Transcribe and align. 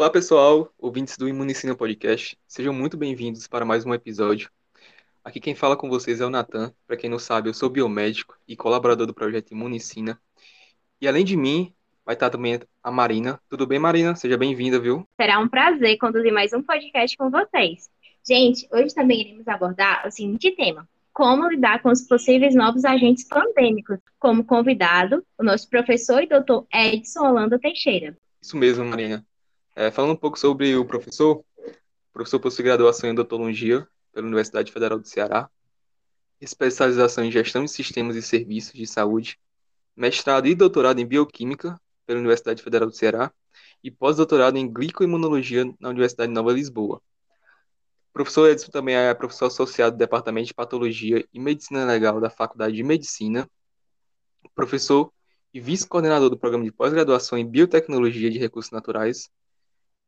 Olá, 0.00 0.08
pessoal, 0.08 0.72
ouvintes 0.78 1.18
do 1.18 1.28
Imunicina 1.28 1.76
Podcast. 1.76 2.34
Sejam 2.48 2.72
muito 2.72 2.96
bem-vindos 2.96 3.46
para 3.46 3.66
mais 3.66 3.84
um 3.84 3.92
episódio. 3.92 4.50
Aqui 5.22 5.38
quem 5.38 5.54
fala 5.54 5.76
com 5.76 5.90
vocês 5.90 6.22
é 6.22 6.24
o 6.24 6.30
Natan. 6.30 6.72
Para 6.86 6.96
quem 6.96 7.10
não 7.10 7.18
sabe, 7.18 7.50
eu 7.50 7.52
sou 7.52 7.68
biomédico 7.68 8.34
e 8.48 8.56
colaborador 8.56 9.06
do 9.06 9.12
projeto 9.12 9.50
Imunicina. 9.50 10.18
E 11.02 11.06
além 11.06 11.22
de 11.22 11.36
mim, 11.36 11.74
vai 12.02 12.14
estar 12.14 12.30
também 12.30 12.58
a 12.82 12.90
Marina. 12.90 13.38
Tudo 13.46 13.66
bem, 13.66 13.78
Marina? 13.78 14.16
Seja 14.16 14.38
bem-vinda, 14.38 14.80
viu? 14.80 15.06
Será 15.20 15.38
um 15.38 15.46
prazer 15.46 15.98
conduzir 15.98 16.32
mais 16.32 16.54
um 16.54 16.62
podcast 16.62 17.14
com 17.14 17.28
vocês. 17.30 17.90
Gente, 18.26 18.66
hoje 18.72 18.94
também 18.94 19.20
iremos 19.20 19.46
abordar 19.46 20.08
o 20.08 20.10
seguinte 20.10 20.50
tema: 20.52 20.88
como 21.12 21.46
lidar 21.46 21.82
com 21.82 21.90
os 21.90 22.08
possíveis 22.08 22.54
novos 22.54 22.86
agentes 22.86 23.28
pandêmicos. 23.28 23.98
Como 24.18 24.44
convidado, 24.44 25.22
o 25.38 25.44
nosso 25.44 25.68
professor 25.68 26.22
e 26.22 26.26
doutor 26.26 26.66
Edson 26.72 27.20
Holanda 27.20 27.58
Teixeira. 27.58 28.16
Isso 28.40 28.56
mesmo, 28.56 28.86
Marina. 28.86 29.22
É, 29.74 29.90
falando 29.90 30.12
um 30.12 30.16
pouco 30.16 30.38
sobre 30.38 30.76
o 30.76 30.84
professor, 30.84 31.44
professor 32.12 32.40
posto-graduação 32.40 33.08
em 33.08 33.12
odontologia 33.12 33.86
pela 34.12 34.26
Universidade 34.26 34.72
Federal 34.72 34.98
do 34.98 35.06
Ceará, 35.06 35.48
especialização 36.40 37.24
em 37.24 37.30
gestão 37.30 37.64
de 37.64 37.70
sistemas 37.70 38.16
e 38.16 38.22
serviços 38.22 38.72
de 38.72 38.86
saúde, 38.86 39.38
mestrado 39.94 40.46
e 40.48 40.54
doutorado 40.54 40.98
em 40.98 41.06
bioquímica 41.06 41.80
pela 42.06 42.18
Universidade 42.18 42.62
Federal 42.62 42.88
do 42.88 42.94
Ceará 42.94 43.32
e 43.82 43.90
pós-doutorado 43.90 44.56
em 44.56 44.70
glicoimunologia 44.70 45.64
na 45.78 45.90
Universidade 45.90 46.28
de 46.28 46.34
Nova 46.34 46.52
Lisboa. 46.52 47.00
O 48.08 48.12
professor 48.12 48.50
Edson 48.50 48.70
também 48.72 48.96
é 48.96 49.14
professor 49.14 49.46
associado 49.46 49.96
do 49.96 49.98
Departamento 49.98 50.48
de 50.48 50.54
Patologia 50.54 51.24
e 51.32 51.38
Medicina 51.38 51.84
Legal 51.84 52.20
da 52.20 52.28
Faculdade 52.28 52.74
de 52.74 52.82
Medicina, 52.82 53.48
professor 54.54 55.12
e 55.54 55.60
vice-coordenador 55.60 56.28
do 56.28 56.38
programa 56.38 56.64
de 56.64 56.72
pós-graduação 56.72 57.38
em 57.38 57.46
Biotecnologia 57.46 58.30
de 58.30 58.38
Recursos 58.38 58.72
Naturais 58.72 59.30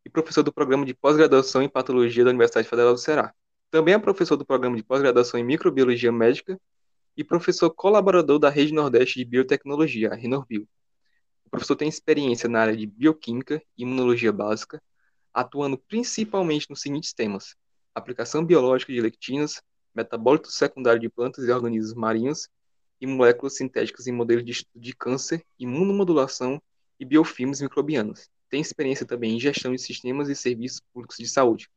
e 0.04 0.10
professor 0.10 0.42
do 0.42 0.52
programa 0.52 0.84
de 0.84 0.94
pós-graduação 0.94 1.62
em 1.62 1.68
Patologia 1.68 2.24
da 2.24 2.30
Universidade 2.30 2.68
Federal 2.68 2.92
do 2.92 2.98
Ceará. 2.98 3.32
Também 3.70 3.94
é 3.94 3.98
professor 3.98 4.36
do 4.36 4.44
programa 4.44 4.76
de 4.76 4.82
pós-graduação 4.82 5.38
em 5.38 5.44
Microbiologia 5.44 6.10
Médica 6.10 6.60
e 7.16 7.22
professor 7.22 7.70
colaborador 7.70 8.38
da 8.38 8.50
Rede 8.50 8.72
Nordeste 8.72 9.18
de 9.18 9.24
Biotecnologia, 9.24 10.10
a 10.10 10.14
Renorbio. 10.14 10.66
O 11.46 11.50
professor 11.50 11.76
tem 11.76 11.88
experiência 11.88 12.48
na 12.48 12.60
área 12.60 12.76
de 12.76 12.86
bioquímica 12.86 13.62
e 13.76 13.82
imunologia 13.82 14.32
básica, 14.32 14.82
atuando 15.32 15.78
principalmente 15.78 16.68
nos 16.68 16.80
seguintes 16.80 17.12
temas: 17.12 17.54
aplicação 17.94 18.44
biológica 18.44 18.92
de 18.92 19.00
lectinas, 19.00 19.62
metabólito 19.94 20.50
secundário 20.50 21.00
de 21.00 21.08
plantas 21.08 21.44
e 21.46 21.50
organismos 21.50 21.94
marinhos 21.94 22.48
e 23.00 23.06
moléculas 23.06 23.56
sintéticas 23.56 24.06
em 24.06 24.12
modelos 24.12 24.44
de 24.44 24.52
estudo 24.52 24.80
de 24.80 24.94
câncer, 24.94 25.44
imunomodulação 25.58 26.60
e 26.98 27.04
biofilmes 27.04 27.60
microbianos 27.60 28.30
tem 28.52 28.60
experiência 28.60 29.06
também 29.06 29.34
em 29.34 29.40
gestão 29.40 29.72
de 29.72 29.80
sistemas 29.80 30.28
e 30.28 30.36
serviços 30.36 30.82
públicos 30.92 31.16
de 31.16 31.26
saúde. 31.26 31.70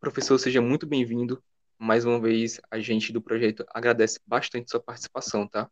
Professor, 0.00 0.38
seja 0.38 0.58
muito 0.58 0.86
bem-vindo. 0.86 1.38
Mais 1.78 2.06
uma 2.06 2.18
vez, 2.18 2.58
a 2.70 2.78
gente 2.78 3.12
do 3.12 3.20
projeto 3.20 3.62
agradece 3.68 4.18
bastante 4.26 4.70
sua 4.70 4.80
participação, 4.80 5.46
tá? 5.46 5.70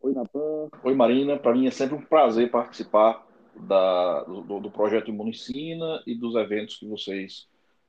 Oi, 0.00 0.12
Natan. 0.12 0.70
Oi, 0.84 0.94
Marina. 0.94 1.36
Para 1.36 1.52
mim 1.52 1.66
é 1.66 1.72
sempre 1.72 1.96
um 1.96 2.00
prazer 2.00 2.52
participar 2.52 3.26
da, 3.56 4.22
do, 4.22 4.60
do 4.60 4.70
projeto 4.70 5.10
Imunicina 5.10 6.00
e 6.06 6.14
dos 6.14 6.36
eventos 6.36 6.76
que 6.76 6.86
vocês 6.86 7.48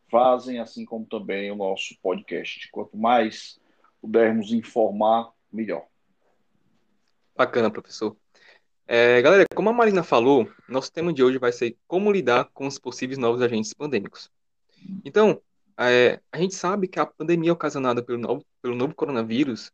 fazem, 0.10 0.58
assim 0.58 0.84
como 0.86 1.06
também 1.06 1.52
o 1.52 1.56
nosso 1.56 1.96
podcast. 2.02 2.68
Quanto 2.72 2.98
mais 2.98 3.62
pudermos 4.02 4.52
informar, 4.52 5.32
melhor. 5.54 5.86
Bacana, 7.38 7.70
professor. 7.70 8.18
É, 8.94 9.22
galera, 9.22 9.46
como 9.56 9.70
a 9.70 9.74
Marina 9.74 10.04
falou, 10.04 10.52
nosso 10.68 10.92
tema 10.92 11.14
de 11.14 11.24
hoje 11.24 11.38
vai 11.38 11.54
ser 11.54 11.78
como 11.88 12.12
lidar 12.12 12.50
com 12.54 12.68
os 12.68 12.78
possíveis 12.78 13.18
novos 13.18 13.42
agentes 13.42 13.74
pandêmicos. 13.74 14.30
Então, 15.06 15.42
é, 15.80 16.20
a 16.30 16.38
gente 16.38 16.54
sabe 16.56 16.90
que 16.90 17.00
a 17.00 17.06
pandemia 17.06 17.54
ocasionada 17.54 18.04
pelo 18.04 18.18
novo, 18.18 18.46
pelo 18.62 18.76
novo 18.76 18.94
coronavírus 18.94 19.72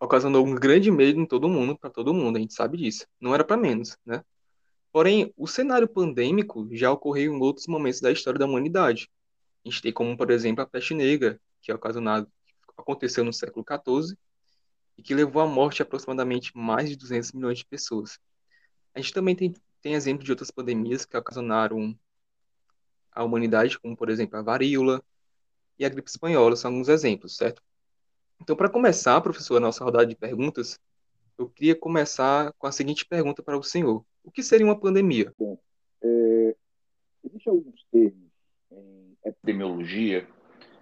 ocasionou 0.00 0.44
um 0.44 0.56
grande 0.56 0.90
medo 0.90 1.20
em 1.20 1.24
todo 1.24 1.48
mundo, 1.48 1.78
para 1.78 1.88
todo 1.88 2.12
mundo, 2.12 2.36
a 2.36 2.40
gente 2.40 2.52
sabe 2.52 2.78
disso. 2.78 3.06
Não 3.20 3.32
era 3.32 3.44
para 3.44 3.56
menos, 3.56 3.96
né? 4.04 4.24
Porém, 4.90 5.32
o 5.36 5.46
cenário 5.46 5.86
pandêmico 5.86 6.68
já 6.72 6.90
ocorreu 6.90 7.32
em 7.32 7.40
outros 7.40 7.68
momentos 7.68 8.00
da 8.00 8.10
história 8.10 8.40
da 8.40 8.46
humanidade. 8.46 9.08
A 9.64 9.70
gente 9.70 9.82
tem 9.82 9.92
como, 9.92 10.16
por 10.16 10.32
exemplo, 10.32 10.64
a 10.64 10.66
peste 10.66 10.94
negra, 10.94 11.40
que 11.62 11.70
é 11.70 11.74
ocasionado, 11.76 12.26
aconteceu 12.76 13.22
no 13.22 13.32
século 13.32 13.64
XIV 13.64 14.18
e 15.00 15.02
que 15.02 15.14
levou 15.14 15.40
à 15.40 15.46
morte 15.46 15.80
aproximadamente 15.80 16.54
mais 16.54 16.90
de 16.90 16.94
200 16.94 17.32
milhões 17.32 17.56
de 17.56 17.64
pessoas. 17.64 18.20
A 18.94 19.00
gente 19.00 19.14
também 19.14 19.34
tem, 19.34 19.54
tem 19.80 19.94
exemplo 19.94 20.22
de 20.22 20.30
outras 20.30 20.50
pandemias 20.50 21.06
que 21.06 21.16
ocasionaram 21.16 21.98
a 23.10 23.24
humanidade, 23.24 23.78
como 23.78 23.96
por 23.96 24.10
exemplo 24.10 24.38
a 24.38 24.42
varíola 24.42 25.02
e 25.78 25.86
a 25.86 25.88
gripe 25.88 26.10
espanhola, 26.10 26.54
são 26.54 26.70
alguns 26.70 26.90
exemplos, 26.90 27.34
certo? 27.34 27.62
Então, 28.38 28.54
para 28.54 28.68
começar, 28.68 29.18
professor, 29.22 29.56
a 29.56 29.60
nossa 29.60 29.82
rodada 29.82 30.04
de 30.04 30.14
perguntas, 30.14 30.78
eu 31.38 31.48
queria 31.48 31.74
começar 31.74 32.52
com 32.58 32.66
a 32.66 32.72
seguinte 32.72 33.06
pergunta 33.06 33.42
para 33.42 33.56
o 33.56 33.62
senhor: 33.62 34.04
O 34.22 34.30
que 34.30 34.42
seria 34.42 34.66
uma 34.66 34.78
pandemia? 34.78 35.32
Bom, 35.38 35.58
é, 36.02 36.56
existem 37.24 37.50
alguns 37.50 37.86
termos 37.90 38.30
em 38.70 39.16
epidemiologia 39.24 40.28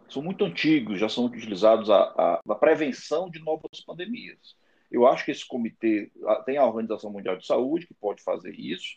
são 0.09 0.23
muito 0.23 0.45
antigos, 0.45 0.99
já 0.99 1.09
são 1.09 1.25
utilizados 1.27 1.91
a, 1.91 2.41
a, 2.49 2.55
prevenção 2.55 3.31
de 3.31 3.39
novas 3.41 3.81
pandemias. 3.85 4.57
Eu 4.91 5.07
acho 5.07 5.25
que 5.25 5.31
esse 5.31 5.47
comitê 5.47 6.11
tem 6.47 6.57
a 6.57 6.67
Organização 6.67 7.11
Mundial 7.11 7.37
de 7.37 7.47
Saúde 7.47 7.87
que 7.87 7.95
pode 7.95 8.23
fazer 8.23 8.59
isso, 8.59 8.97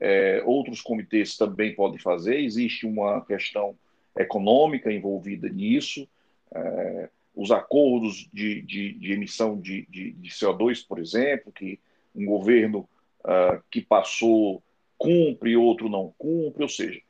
é, 0.00 0.42
outros 0.44 0.80
comitês 0.80 1.36
também 1.36 1.74
podem 1.74 1.98
fazer. 1.98 2.40
Existe 2.40 2.86
uma 2.86 3.24
questão 3.24 3.76
econômica 4.16 4.92
envolvida 4.92 5.48
nisso, 5.48 6.08
é, 6.52 7.08
os 7.34 7.52
acordos 7.52 8.28
de, 8.32 8.62
de, 8.62 8.94
de 8.94 9.12
emissão 9.12 9.60
de, 9.60 9.86
de, 9.88 10.12
de, 10.12 10.28
CO2, 10.28 10.84
por 10.86 10.98
exemplo, 10.98 11.52
que 11.52 11.78
um 12.12 12.26
governo 12.26 12.88
uh, 13.20 13.62
que 13.70 13.80
passou 13.80 14.60
cumpre, 14.96 15.56
outro 15.56 15.88
não 15.88 16.12
cumpre, 16.18 16.64
ou 16.64 16.68
seja, 16.68 17.00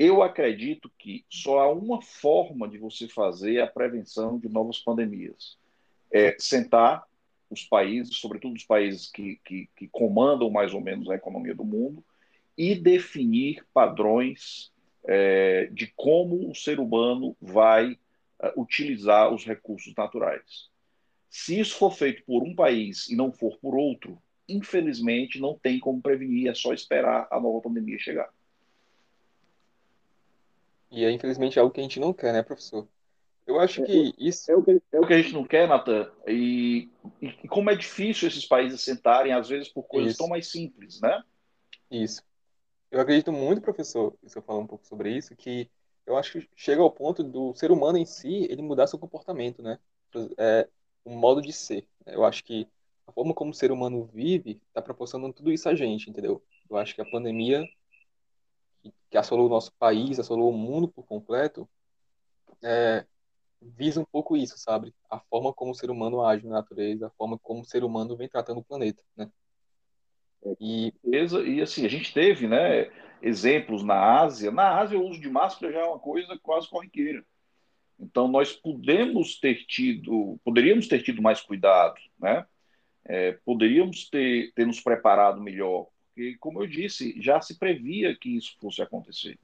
eu 0.00 0.22
acredito 0.22 0.90
que 0.98 1.26
só 1.28 1.58
há 1.58 1.70
uma 1.70 2.00
forma 2.00 2.66
de 2.66 2.78
você 2.78 3.06
fazer 3.06 3.60
a 3.60 3.66
prevenção 3.66 4.38
de 4.38 4.48
novas 4.48 4.78
pandemias. 4.78 5.58
É 6.10 6.34
sentar 6.38 7.04
os 7.50 7.64
países, 7.64 8.16
sobretudo 8.16 8.56
os 8.56 8.64
países 8.64 9.10
que, 9.12 9.38
que, 9.44 9.68
que 9.76 9.86
comandam 9.88 10.48
mais 10.48 10.72
ou 10.72 10.80
menos 10.80 11.10
a 11.10 11.16
economia 11.16 11.54
do 11.54 11.66
mundo, 11.66 12.02
e 12.56 12.74
definir 12.74 13.62
padrões 13.74 14.72
é, 15.04 15.66
de 15.66 15.88
como 15.94 16.50
o 16.50 16.54
ser 16.54 16.80
humano 16.80 17.36
vai 17.38 17.92
uh, 17.92 18.58
utilizar 18.58 19.30
os 19.30 19.44
recursos 19.44 19.94
naturais. 19.94 20.70
Se 21.28 21.60
isso 21.60 21.76
for 21.76 21.92
feito 21.92 22.22
por 22.24 22.42
um 22.42 22.54
país 22.54 23.06
e 23.10 23.14
não 23.14 23.30
for 23.30 23.58
por 23.58 23.76
outro, 23.76 24.16
infelizmente 24.48 25.38
não 25.38 25.58
tem 25.58 25.78
como 25.78 26.00
prevenir, 26.00 26.48
é 26.48 26.54
só 26.54 26.72
esperar 26.72 27.28
a 27.30 27.38
nova 27.38 27.60
pandemia 27.60 27.98
chegar. 27.98 28.30
E 30.90 31.04
é 31.04 31.10
infelizmente 31.10 31.58
algo 31.58 31.72
que 31.72 31.80
a 31.80 31.82
gente 31.82 32.00
não 32.00 32.12
quer, 32.12 32.32
né, 32.32 32.42
professor? 32.42 32.86
Eu 33.46 33.58
acho 33.58 33.82
que 33.82 34.08
é, 34.08 34.12
isso. 34.18 34.50
É 34.50 34.54
o 34.54 34.62
que, 34.62 34.82
é 34.92 35.00
o 35.00 35.06
que 35.06 35.12
a 35.12 35.20
gente 35.20 35.32
não 35.32 35.44
quer, 35.44 35.66
Natan. 35.66 36.10
E, 36.26 36.88
e, 37.20 37.48
como 37.48 37.70
é 37.70 37.74
difícil 37.74 38.28
esses 38.28 38.46
países 38.46 38.80
sentarem, 38.80 39.32
às 39.32 39.48
vezes, 39.48 39.68
por 39.68 39.82
coisas 39.84 40.12
isso. 40.12 40.18
tão 40.18 40.28
mais 40.28 40.50
simples, 40.50 41.00
né? 41.00 41.22
Isso. 41.90 42.22
Eu 42.90 43.00
acredito 43.00 43.32
muito, 43.32 43.60
professor, 43.60 44.14
se 44.26 44.36
eu 44.36 44.42
falar 44.42 44.60
um 44.60 44.66
pouco 44.66 44.86
sobre 44.86 45.16
isso, 45.16 45.34
que 45.36 45.70
eu 46.06 46.16
acho 46.16 46.32
que 46.32 46.48
chega 46.56 46.82
ao 46.82 46.90
ponto 46.90 47.22
do 47.22 47.54
ser 47.54 47.70
humano 47.70 47.98
em 47.98 48.04
si 48.04 48.46
ele 48.50 48.62
mudar 48.62 48.86
seu 48.86 48.98
comportamento, 48.98 49.62
né? 49.62 49.78
É, 50.36 50.68
um 51.04 51.16
modo 51.16 51.40
de 51.40 51.52
ser. 51.52 51.86
Eu 52.06 52.24
acho 52.24 52.44
que 52.44 52.66
a 53.06 53.12
forma 53.12 53.34
como 53.34 53.50
o 53.50 53.54
ser 53.54 53.70
humano 53.70 54.08
vive 54.12 54.60
está 54.68 54.82
proporcionando 54.82 55.32
tudo 55.32 55.52
isso 55.52 55.68
a 55.68 55.74
gente, 55.74 56.10
entendeu? 56.10 56.42
Eu 56.68 56.76
acho 56.76 56.94
que 56.94 57.00
a 57.00 57.10
pandemia 57.10 57.68
que 59.10 59.18
assolou 59.18 59.46
o 59.46 59.50
nosso 59.50 59.72
país, 59.78 60.18
assolou 60.18 60.50
o 60.50 60.56
mundo 60.56 60.88
por 60.88 61.04
completo, 61.04 61.68
é, 62.62 63.04
visa 63.60 64.00
um 64.00 64.04
pouco 64.04 64.36
isso, 64.36 64.58
sabe? 64.58 64.94
A 65.10 65.18
forma 65.18 65.52
como 65.52 65.72
o 65.72 65.74
ser 65.74 65.90
humano 65.90 66.24
age 66.24 66.46
na 66.46 66.56
natureza, 66.56 67.06
a 67.06 67.10
forma 67.10 67.38
como 67.38 67.60
o 67.60 67.64
ser 67.64 67.84
humano 67.84 68.16
vem 68.16 68.28
tratando 68.28 68.60
o 68.60 68.64
planeta, 68.64 69.02
né? 69.16 69.30
E, 70.58 70.94
e 71.04 71.60
assim, 71.60 71.84
a 71.84 71.88
gente 71.88 72.14
teve, 72.14 72.48
né, 72.48 72.90
exemplos 73.20 73.82
na 73.82 74.20
Ásia. 74.20 74.50
Na 74.50 74.78
Ásia, 74.78 74.98
o 74.98 75.06
uso 75.06 75.20
de 75.20 75.28
máscara 75.28 75.72
já 75.72 75.80
é 75.80 75.84
uma 75.84 75.98
coisa 75.98 76.38
quase 76.42 76.68
corriqueira. 76.68 77.24
Então, 77.98 78.26
nós 78.26 78.52
podemos 78.52 79.38
ter 79.38 79.66
tido, 79.66 80.40
poderíamos 80.42 80.88
ter 80.88 81.02
tido 81.02 81.20
mais 81.20 81.42
cuidado, 81.42 81.96
né? 82.18 82.46
É, 83.04 83.32
poderíamos 83.44 84.08
ter, 84.08 84.52
ter 84.54 84.66
nos 84.66 84.80
preparado 84.80 85.40
melhor 85.40 85.88
porque, 86.14 86.36
como 86.38 86.62
eu 86.62 86.66
disse, 86.66 87.20
já 87.20 87.40
se 87.40 87.58
previa 87.58 88.16
que 88.16 88.36
isso 88.36 88.56
fosse 88.60 88.82
acontecer. 88.82 89.38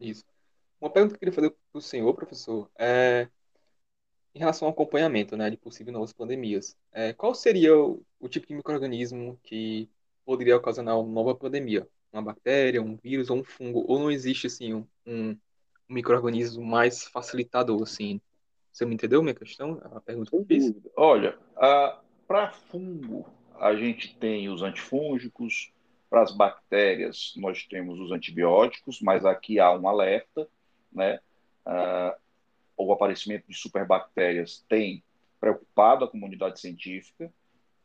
Isso. 0.00 0.24
Uma 0.80 0.90
pergunta 0.90 1.14
que 1.14 1.16
eu 1.16 1.20
queria 1.20 1.34
fazer 1.34 1.50
para 1.50 1.78
o 1.78 1.82
senhor, 1.82 2.14
professor, 2.14 2.70
é 2.78 3.28
em 4.34 4.40
relação 4.40 4.66
ao 4.66 4.72
acompanhamento 4.72 5.36
né, 5.36 5.48
de 5.48 5.56
possíveis 5.56 5.94
novas 5.94 6.12
pandemias. 6.12 6.76
É, 6.92 7.12
qual 7.12 7.34
seria 7.34 7.76
o, 7.76 8.04
o 8.18 8.28
tipo 8.28 8.46
de 8.46 8.54
microorganismo 8.54 9.38
que 9.44 9.88
poderia 10.24 10.56
ocasionar 10.56 10.98
uma 10.98 11.12
nova 11.12 11.34
pandemia? 11.34 11.88
uma 12.14 12.22
bactéria, 12.22 12.80
um 12.80 12.96
vírus 12.96 13.28
ou 13.28 13.38
um 13.38 13.44
fungo, 13.44 13.84
ou 13.86 13.98
não 13.98 14.10
existe 14.10 14.46
assim 14.46 14.74
um, 14.74 14.86
um 15.06 15.36
microorganismo 15.88 16.64
mais 16.64 17.04
facilitador 17.04 17.82
assim. 17.82 18.20
Você 18.72 18.84
me 18.84 18.94
entendeu 18.94 19.22
minha 19.22 19.34
questão? 19.34 19.80
A 19.92 20.00
pergunta 20.00 20.30
que 20.30 20.36
eu 20.36 20.44
fiz? 20.44 20.72
Olha, 20.96 21.38
para 22.26 22.50
fungo 22.50 23.26
a 23.58 23.74
gente 23.74 24.16
tem 24.16 24.48
os 24.48 24.62
antifúngicos, 24.62 25.72
para 26.14 26.22
as 26.22 26.30
bactérias 26.30 27.32
nós 27.36 27.64
temos 27.64 27.98
os 27.98 28.12
antibióticos, 28.12 29.00
mas 29.00 29.24
aqui 29.24 29.58
há 29.58 29.72
um 29.76 29.88
alerta, 29.88 30.48
né? 30.92 31.18
Uh, 31.66 32.16
o 32.76 32.92
aparecimento 32.92 33.48
de 33.48 33.54
superbactérias 33.56 34.64
tem 34.68 35.02
preocupado 35.40 36.04
a 36.04 36.08
comunidade 36.08 36.60
científica 36.60 37.32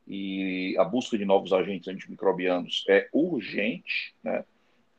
e 0.08 0.76
a 0.78 0.84
busca 0.84 1.18
de 1.18 1.26
novos 1.26 1.54
agentes 1.54 1.88
antimicrobianos 1.88 2.86
é 2.88 3.10
urgente, 3.12 4.14
né? 4.24 4.46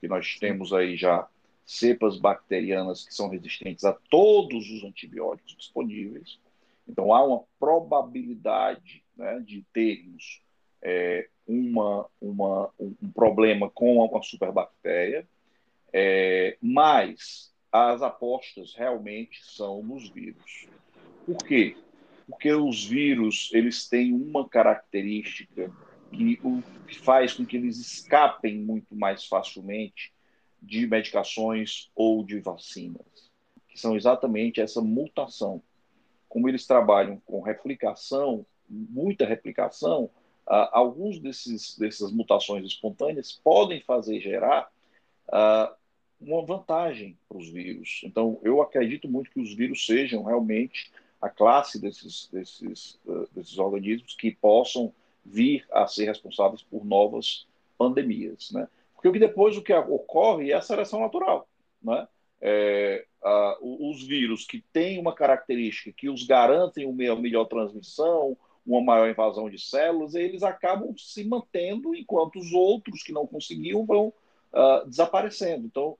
Que 0.01 0.09
nós 0.09 0.37
temos 0.39 0.73
aí 0.73 0.97
já 0.97 1.29
cepas 1.65 2.19
bacterianas 2.19 3.07
que 3.07 3.15
são 3.15 3.29
resistentes 3.29 3.85
a 3.85 3.93
todos 3.93 4.69
os 4.71 4.83
antibióticos 4.83 5.57
disponíveis. 5.57 6.41
Então 6.89 7.15
há 7.15 7.25
uma 7.25 7.45
probabilidade 7.61 9.05
né, 9.17 9.39
de 9.39 9.65
termos 9.73 10.43
é, 10.83 11.29
uma, 11.47 12.07
uma, 12.21 12.71
um 12.79 13.11
problema 13.13 13.71
com 13.71 13.99
uma 13.99 14.23
superbactéria, 14.23 15.27
é, 15.93 16.57
mas 16.61 17.53
as 17.73 18.03
apostas 18.03 18.75
realmente 18.75 19.45
são 19.45 19.83
nos 19.83 20.09
vírus. 20.09 20.67
Por 21.27 21.39
quê? 21.39 21.77
Porque 22.27 22.53
os 22.53 22.85
vírus 22.85 23.51
eles 23.53 23.89
têm 23.89 24.13
uma 24.13 24.49
característica 24.49 25.73
que, 26.11 26.41
o, 26.43 26.63
que 26.87 26.99
faz 26.99 27.35
com 27.35 27.45
que 27.45 27.57
eles 27.57 27.79
escapem 27.79 28.59
muito 28.59 28.95
mais 28.95 29.27
facilmente 29.27 30.13
de 30.61 30.87
medicações 30.87 31.91
ou 31.95 32.25
de 32.25 32.39
vacinas, 32.41 33.31
que 33.69 33.79
são 33.79 33.97
exatamente 33.97 34.61
essa 34.61 34.81
mutação. 34.81 35.63
Como 36.29 36.49
eles 36.49 36.67
trabalham 36.67 37.21
com 37.25 37.41
replicação, 37.41 38.45
muita 38.69 39.25
replicação, 39.25 40.11
uh, 40.51 40.69
alguns 40.73 41.21
desses 41.21 41.79
dessas 41.79 42.11
mutações 42.11 42.67
espontâneas 42.67 43.41
podem 43.45 43.81
fazer 43.81 44.21
gerar 44.21 44.69
uh, 45.29 45.73
uma 46.21 46.45
vantagem 46.45 47.17
para 47.29 47.39
os 47.39 47.49
vírus. 47.49 48.03
Então, 48.05 48.39
eu 48.43 48.61
acredito 48.61 49.09
muito 49.09 49.31
que 49.31 49.41
os 49.41 49.55
vírus 49.55 49.87
sejam 49.87 50.25
realmente 50.25 50.91
a 51.23 51.31
classe 51.31 51.81
desses, 51.81 52.29
desses, 52.33 53.01
uh, 53.07 53.29
desses 53.33 53.57
organismos 53.59 54.15
que 54.17 54.33
possam 54.33 54.93
vir 55.25 55.65
a 55.71 55.87
ser 55.87 56.07
responsáveis 56.07 56.63
por 56.63 56.85
novas 56.85 57.47
pandemias, 57.79 58.51
né? 58.51 58.69
Porque 58.95 59.19
depois 59.19 59.57
o 59.57 59.63
que 59.63 59.73
ocorre 59.73 60.51
é 60.51 60.55
a 60.55 60.61
seleção 60.61 61.01
natural, 61.01 61.49
né? 61.83 62.07
É, 62.43 63.07
os 63.61 64.03
vírus 64.07 64.47
que 64.47 64.63
têm 64.73 64.99
uma 64.99 65.15
característica 65.15 65.93
que 65.93 66.09
os 66.09 66.27
garantem 66.27 66.87
uma 66.87 67.15
melhor 67.17 67.45
transmissão, 67.45 68.37
uma 68.71 68.85
maior 68.85 69.11
invasão 69.11 69.51
de 69.51 69.59
células, 69.59 70.15
eles 70.15 70.43
acabam 70.43 70.95
se 70.97 71.25
mantendo, 71.25 71.95
enquanto 71.95 72.39
os 72.39 72.53
outros 72.53 73.03
que 73.03 73.13
não 73.13 73.27
conseguiam 73.27 73.85
vão 73.85 74.13
uh, 74.53 74.87
desaparecendo. 74.89 75.67
Então, 75.67 75.99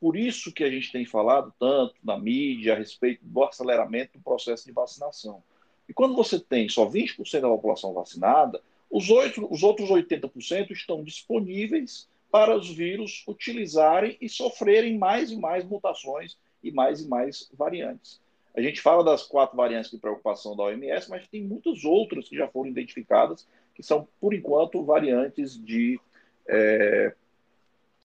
por 0.00 0.16
isso 0.16 0.52
que 0.52 0.64
a 0.64 0.70
gente 0.70 0.90
tem 0.90 1.04
falado 1.04 1.52
tanto 1.58 1.94
na 2.02 2.18
mídia 2.18 2.74
a 2.74 2.76
respeito 2.76 3.20
do 3.24 3.44
aceleramento 3.44 4.18
do 4.18 4.24
processo 4.24 4.64
de 4.64 4.72
vacinação. 4.72 5.42
E 5.88 5.92
quando 5.92 6.16
você 6.16 6.40
tem 6.40 6.68
só 6.68 6.88
20% 6.88 7.40
da 7.40 7.48
população 7.48 7.92
vacinada, 7.92 8.62
os, 8.90 9.10
8, 9.10 9.46
os 9.52 9.62
outros 9.62 9.90
80% 9.90 10.70
estão 10.70 11.04
disponíveis 11.04 12.08
para 12.30 12.56
os 12.56 12.68
vírus 12.68 13.24
utilizarem 13.26 14.16
e 14.20 14.28
sofrerem 14.28 14.98
mais 14.98 15.30
e 15.30 15.36
mais 15.36 15.64
mutações 15.64 16.36
e 16.62 16.70
mais 16.72 17.00
e 17.00 17.08
mais 17.08 17.48
variantes. 17.52 18.20
A 18.56 18.62
gente 18.62 18.80
fala 18.80 19.04
das 19.04 19.22
quatro 19.22 19.54
variantes 19.54 19.90
de 19.90 19.98
preocupação 19.98 20.56
da 20.56 20.64
OMS, 20.64 21.10
mas 21.10 21.28
tem 21.28 21.42
muitas 21.42 21.84
outras 21.84 22.26
que 22.26 22.36
já 22.36 22.48
foram 22.48 22.70
identificadas, 22.70 23.46
que 23.74 23.82
são, 23.82 24.08
por 24.18 24.32
enquanto, 24.32 24.82
variantes 24.82 25.62
de 25.62 26.00
é, 26.48 27.14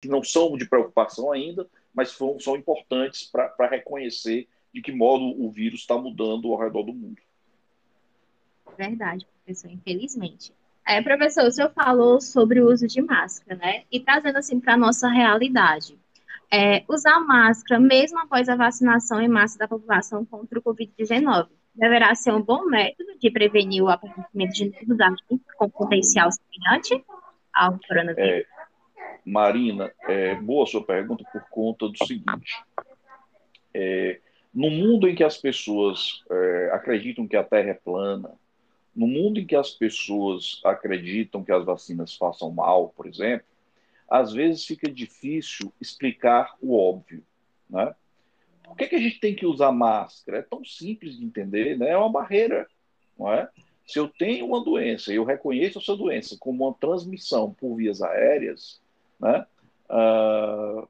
que 0.01 0.09
não 0.09 0.25
são 0.25 0.57
de 0.57 0.69
preocupação 0.69 1.31
ainda, 1.31 1.69
mas 1.95 2.11
são, 2.11 2.41
são 2.41 2.57
importantes 2.57 3.31
para 3.31 3.69
reconhecer 3.69 4.49
de 4.75 4.83
que 4.83 4.91
modo 4.91 5.25
o 5.41 5.49
vírus 5.51 5.81
está 5.81 5.97
mudando 5.97 6.53
ao 6.53 6.59
redor 6.59 6.83
do 6.83 6.93
mundo. 6.93 7.23
Verdade, 8.77 9.27
professor, 9.45 9.71
infelizmente. 9.71 10.53
É, 10.85 11.01
professor, 11.01 11.45
o 11.45 11.53
senhor 11.53 11.71
falou 11.73 12.21
sobre 12.21 12.61
o 12.61 12.69
uso 12.73 12.89
de 12.89 13.01
máscara, 13.01 13.55
né? 13.55 13.85
E 13.93 14.01
trazendo 14.01 14.39
assim 14.39 14.59
para 14.59 14.75
a 14.75 14.79
nossa 14.79 15.09
realidade 15.09 15.97
é, 16.53 16.85
usar 16.89 17.21
máscara 17.21 17.81
mesmo 17.81 18.19
após 18.19 18.49
a 18.49 18.57
vacinação 18.57 19.21
em 19.21 19.29
massa 19.29 19.59
da 19.59 19.69
população 19.69 20.25
contra 20.25 20.59
o 20.59 20.63
Covid-19. 20.63 21.49
Deverá 21.75 22.15
ser 22.15 22.33
um 22.33 22.43
bom 22.43 22.65
método 22.65 23.17
de 23.19 23.31
prevenir 23.31 23.83
o 23.83 23.89
aparecimento 23.89 24.53
de 24.53 24.87
novos 24.89 25.23
com 25.57 25.71
potencial 25.71 26.29
semelhante 26.33 27.05
ao 27.55 27.79
coronavírus. 27.87 28.19
É, 28.19 28.45
Marina, 29.25 29.93
é, 30.09 30.35
boa 30.35 30.67
sua 30.67 30.85
pergunta 30.85 31.25
por 31.33 31.43
conta 31.49 31.89
do 31.89 32.05
seguinte. 32.05 32.65
É, 33.73 34.21
no 34.53 34.69
mundo 34.69 35.09
em 35.09 35.15
que 35.15 35.23
as 35.23 35.39
pessoas 35.39 36.25
é, 36.29 36.71
acreditam 36.73 37.29
que 37.29 37.37
a 37.37 37.45
Terra 37.45 37.71
é 37.71 37.75
plana, 37.75 38.33
no 38.95 39.07
mundo 39.07 39.39
em 39.39 39.47
que 39.47 39.55
as 39.55 39.71
pessoas 39.71 40.61
acreditam 40.65 41.45
que 41.45 41.53
as 41.53 41.65
vacinas 41.65 42.17
façam 42.17 42.51
mal, 42.51 42.89
por 42.89 43.07
exemplo, 43.07 43.47
às 44.11 44.33
vezes 44.33 44.67
fica 44.67 44.91
difícil 44.91 45.73
explicar 45.81 46.57
o 46.61 46.77
óbvio, 46.77 47.25
né? 47.69 47.95
Por 48.65 48.77
que, 48.77 48.89
que 48.89 48.97
a 48.97 49.01
gente 49.01 49.21
tem 49.21 49.35
que 49.35 49.47
usar 49.47 49.73
máscara? 49.73 50.39
É 50.39 50.43
tão 50.43 50.65
simples 50.65 51.17
de 51.17 51.25
entender, 51.25 51.79
né? 51.79 51.91
É 51.91 51.97
uma 51.97 52.11
barreira, 52.11 52.69
não 53.17 53.33
é? 53.33 53.49
Se 53.87 53.99
eu 53.99 54.09
tenho 54.09 54.47
uma 54.47 54.63
doença 54.63 55.13
e 55.13 55.17
eu 55.17 55.25
reconheço 55.25 55.79
essa 55.79 55.97
doença 55.97 56.37
como 56.39 56.67
uma 56.67 56.75
transmissão 56.75 57.53
por 57.53 57.77
vias 57.77 58.03
aéreas, 58.03 58.81
né? 59.19 59.47
Uh, 59.89 60.89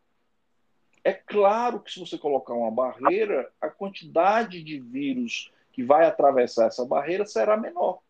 é 1.02 1.12
claro 1.12 1.80
que 1.80 1.92
se 1.92 2.00
você 2.00 2.18
colocar 2.18 2.54
uma 2.54 2.70
barreira, 2.70 3.50
a 3.60 3.68
quantidade 3.68 4.62
de 4.62 4.78
vírus 4.78 5.50
que 5.72 5.82
vai 5.82 6.06
atravessar 6.06 6.66
essa 6.66 6.84
barreira 6.84 7.24
será 7.24 7.56
menor. 7.56 8.00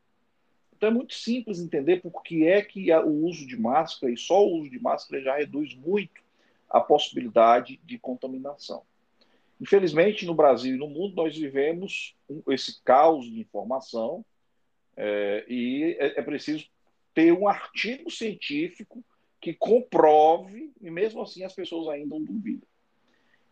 Então 0.80 0.88
é 0.88 0.92
muito 0.94 1.12
simples 1.12 1.60
entender 1.60 2.00
por 2.00 2.22
que 2.22 2.46
é 2.46 2.62
que 2.62 2.90
o 2.90 3.26
uso 3.26 3.46
de 3.46 3.54
máscara, 3.54 4.10
e 4.10 4.16
só 4.16 4.42
o 4.42 4.60
uso 4.60 4.70
de 4.70 4.80
máscara 4.80 5.22
já 5.22 5.36
reduz 5.36 5.74
muito 5.74 6.22
a 6.70 6.80
possibilidade 6.80 7.78
de 7.84 7.98
contaminação. 7.98 8.82
Infelizmente, 9.60 10.24
no 10.24 10.34
Brasil 10.34 10.76
e 10.76 10.78
no 10.78 10.88
mundo, 10.88 11.16
nós 11.16 11.36
vivemos 11.36 12.16
esse 12.48 12.82
caos 12.82 13.26
de 13.26 13.40
informação 13.40 14.24
é, 14.96 15.44
e 15.46 15.98
é, 16.00 16.18
é 16.18 16.22
preciso 16.22 16.66
ter 17.12 17.30
um 17.30 17.46
artigo 17.46 18.10
científico 18.10 19.04
que 19.38 19.52
comprove, 19.52 20.72
e 20.80 20.90
mesmo 20.90 21.20
assim 21.20 21.44
as 21.44 21.52
pessoas 21.52 21.88
ainda 21.88 22.18
não 22.18 22.24
duvidam. 22.24 22.66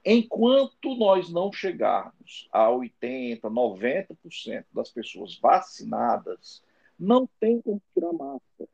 Enquanto 0.03 0.95
nós 0.95 1.31
não 1.31 1.53
chegarmos 1.53 2.49
a 2.51 2.69
80%, 2.69 3.41
90% 3.43 4.65
das 4.73 4.89
pessoas 4.89 5.37
vacinadas, 5.39 6.67
não 6.99 7.29
tem 7.41 7.61
como 7.61 7.81
tirar 7.95 8.13
máscara. 8.13 8.69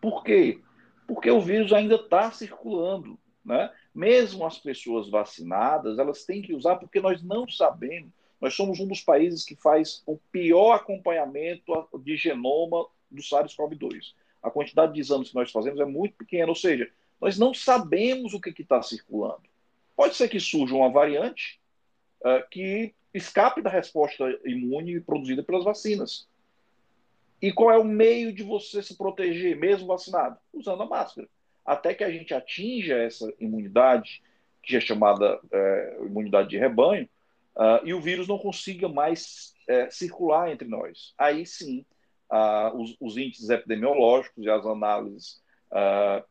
Por 0.00 0.24
quê? 0.24 0.60
Porque 1.06 1.30
o 1.30 1.40
vírus 1.40 1.72
ainda 1.72 1.96
está 1.96 2.30
circulando. 2.30 3.18
Né? 3.44 3.72
Mesmo 3.94 4.44
as 4.44 4.58
pessoas 4.58 5.08
vacinadas, 5.08 5.98
elas 5.98 6.24
têm 6.24 6.42
que 6.42 6.54
usar, 6.54 6.76
porque 6.76 7.00
nós 7.00 7.22
não 7.22 7.48
sabemos. 7.48 8.10
Nós 8.40 8.54
somos 8.54 8.78
um 8.78 8.86
dos 8.86 9.00
países 9.00 9.44
que 9.44 9.56
faz 9.56 10.02
o 10.06 10.16
pior 10.30 10.74
acompanhamento 10.74 11.72
de 12.02 12.16
genoma 12.16 12.86
do 13.10 13.22
SARS-CoV-2. 13.22 14.14
A 14.42 14.50
quantidade 14.50 14.92
de 14.92 15.00
exames 15.00 15.30
que 15.30 15.34
nós 15.34 15.50
fazemos 15.50 15.80
é 15.80 15.84
muito 15.84 16.14
pequena, 16.14 16.48
ou 16.48 16.54
seja, 16.54 16.88
nós 17.20 17.38
não 17.38 17.52
sabemos 17.52 18.34
o 18.34 18.40
que 18.40 18.50
está 18.62 18.80
circulando. 18.82 19.42
Pode 19.96 20.14
ser 20.14 20.28
que 20.28 20.38
surja 20.38 20.74
uma 20.74 20.90
variante 20.90 21.60
uh, 22.20 22.48
que 22.50 22.94
escape 23.12 23.60
da 23.60 23.70
resposta 23.70 24.24
imune 24.44 25.00
produzida 25.00 25.42
pelas 25.42 25.64
vacinas. 25.64 26.28
E 27.40 27.52
qual 27.52 27.70
é 27.70 27.78
o 27.78 27.84
meio 27.84 28.32
de 28.32 28.42
você 28.42 28.82
se 28.82 28.96
proteger, 28.96 29.56
mesmo 29.56 29.86
vacinado? 29.86 30.38
Usando 30.52 30.82
a 30.82 30.86
máscara. 30.86 31.28
Até 31.64 31.94
que 31.94 32.02
a 32.02 32.10
gente 32.10 32.34
atinja 32.34 32.96
essa 32.96 33.32
imunidade, 33.38 34.22
que 34.62 34.76
é 34.76 34.80
chamada 34.80 35.40
é, 35.52 35.98
imunidade 36.02 36.48
de 36.48 36.58
rebanho, 36.58 37.08
uh, 37.56 37.84
e 37.84 37.94
o 37.94 38.00
vírus 38.00 38.26
não 38.26 38.38
consiga 38.38 38.88
mais 38.88 39.54
é, 39.68 39.88
circular 39.90 40.50
entre 40.50 40.66
nós. 40.66 41.14
Aí 41.16 41.46
sim, 41.46 41.84
uh, 42.30 42.76
os, 42.76 42.96
os, 43.00 43.16
índices 43.16 43.50
epidemiológicos 43.50 44.44
e 44.44 44.50
as 44.50 44.64
análises 44.66 45.42
uh, 45.70 46.24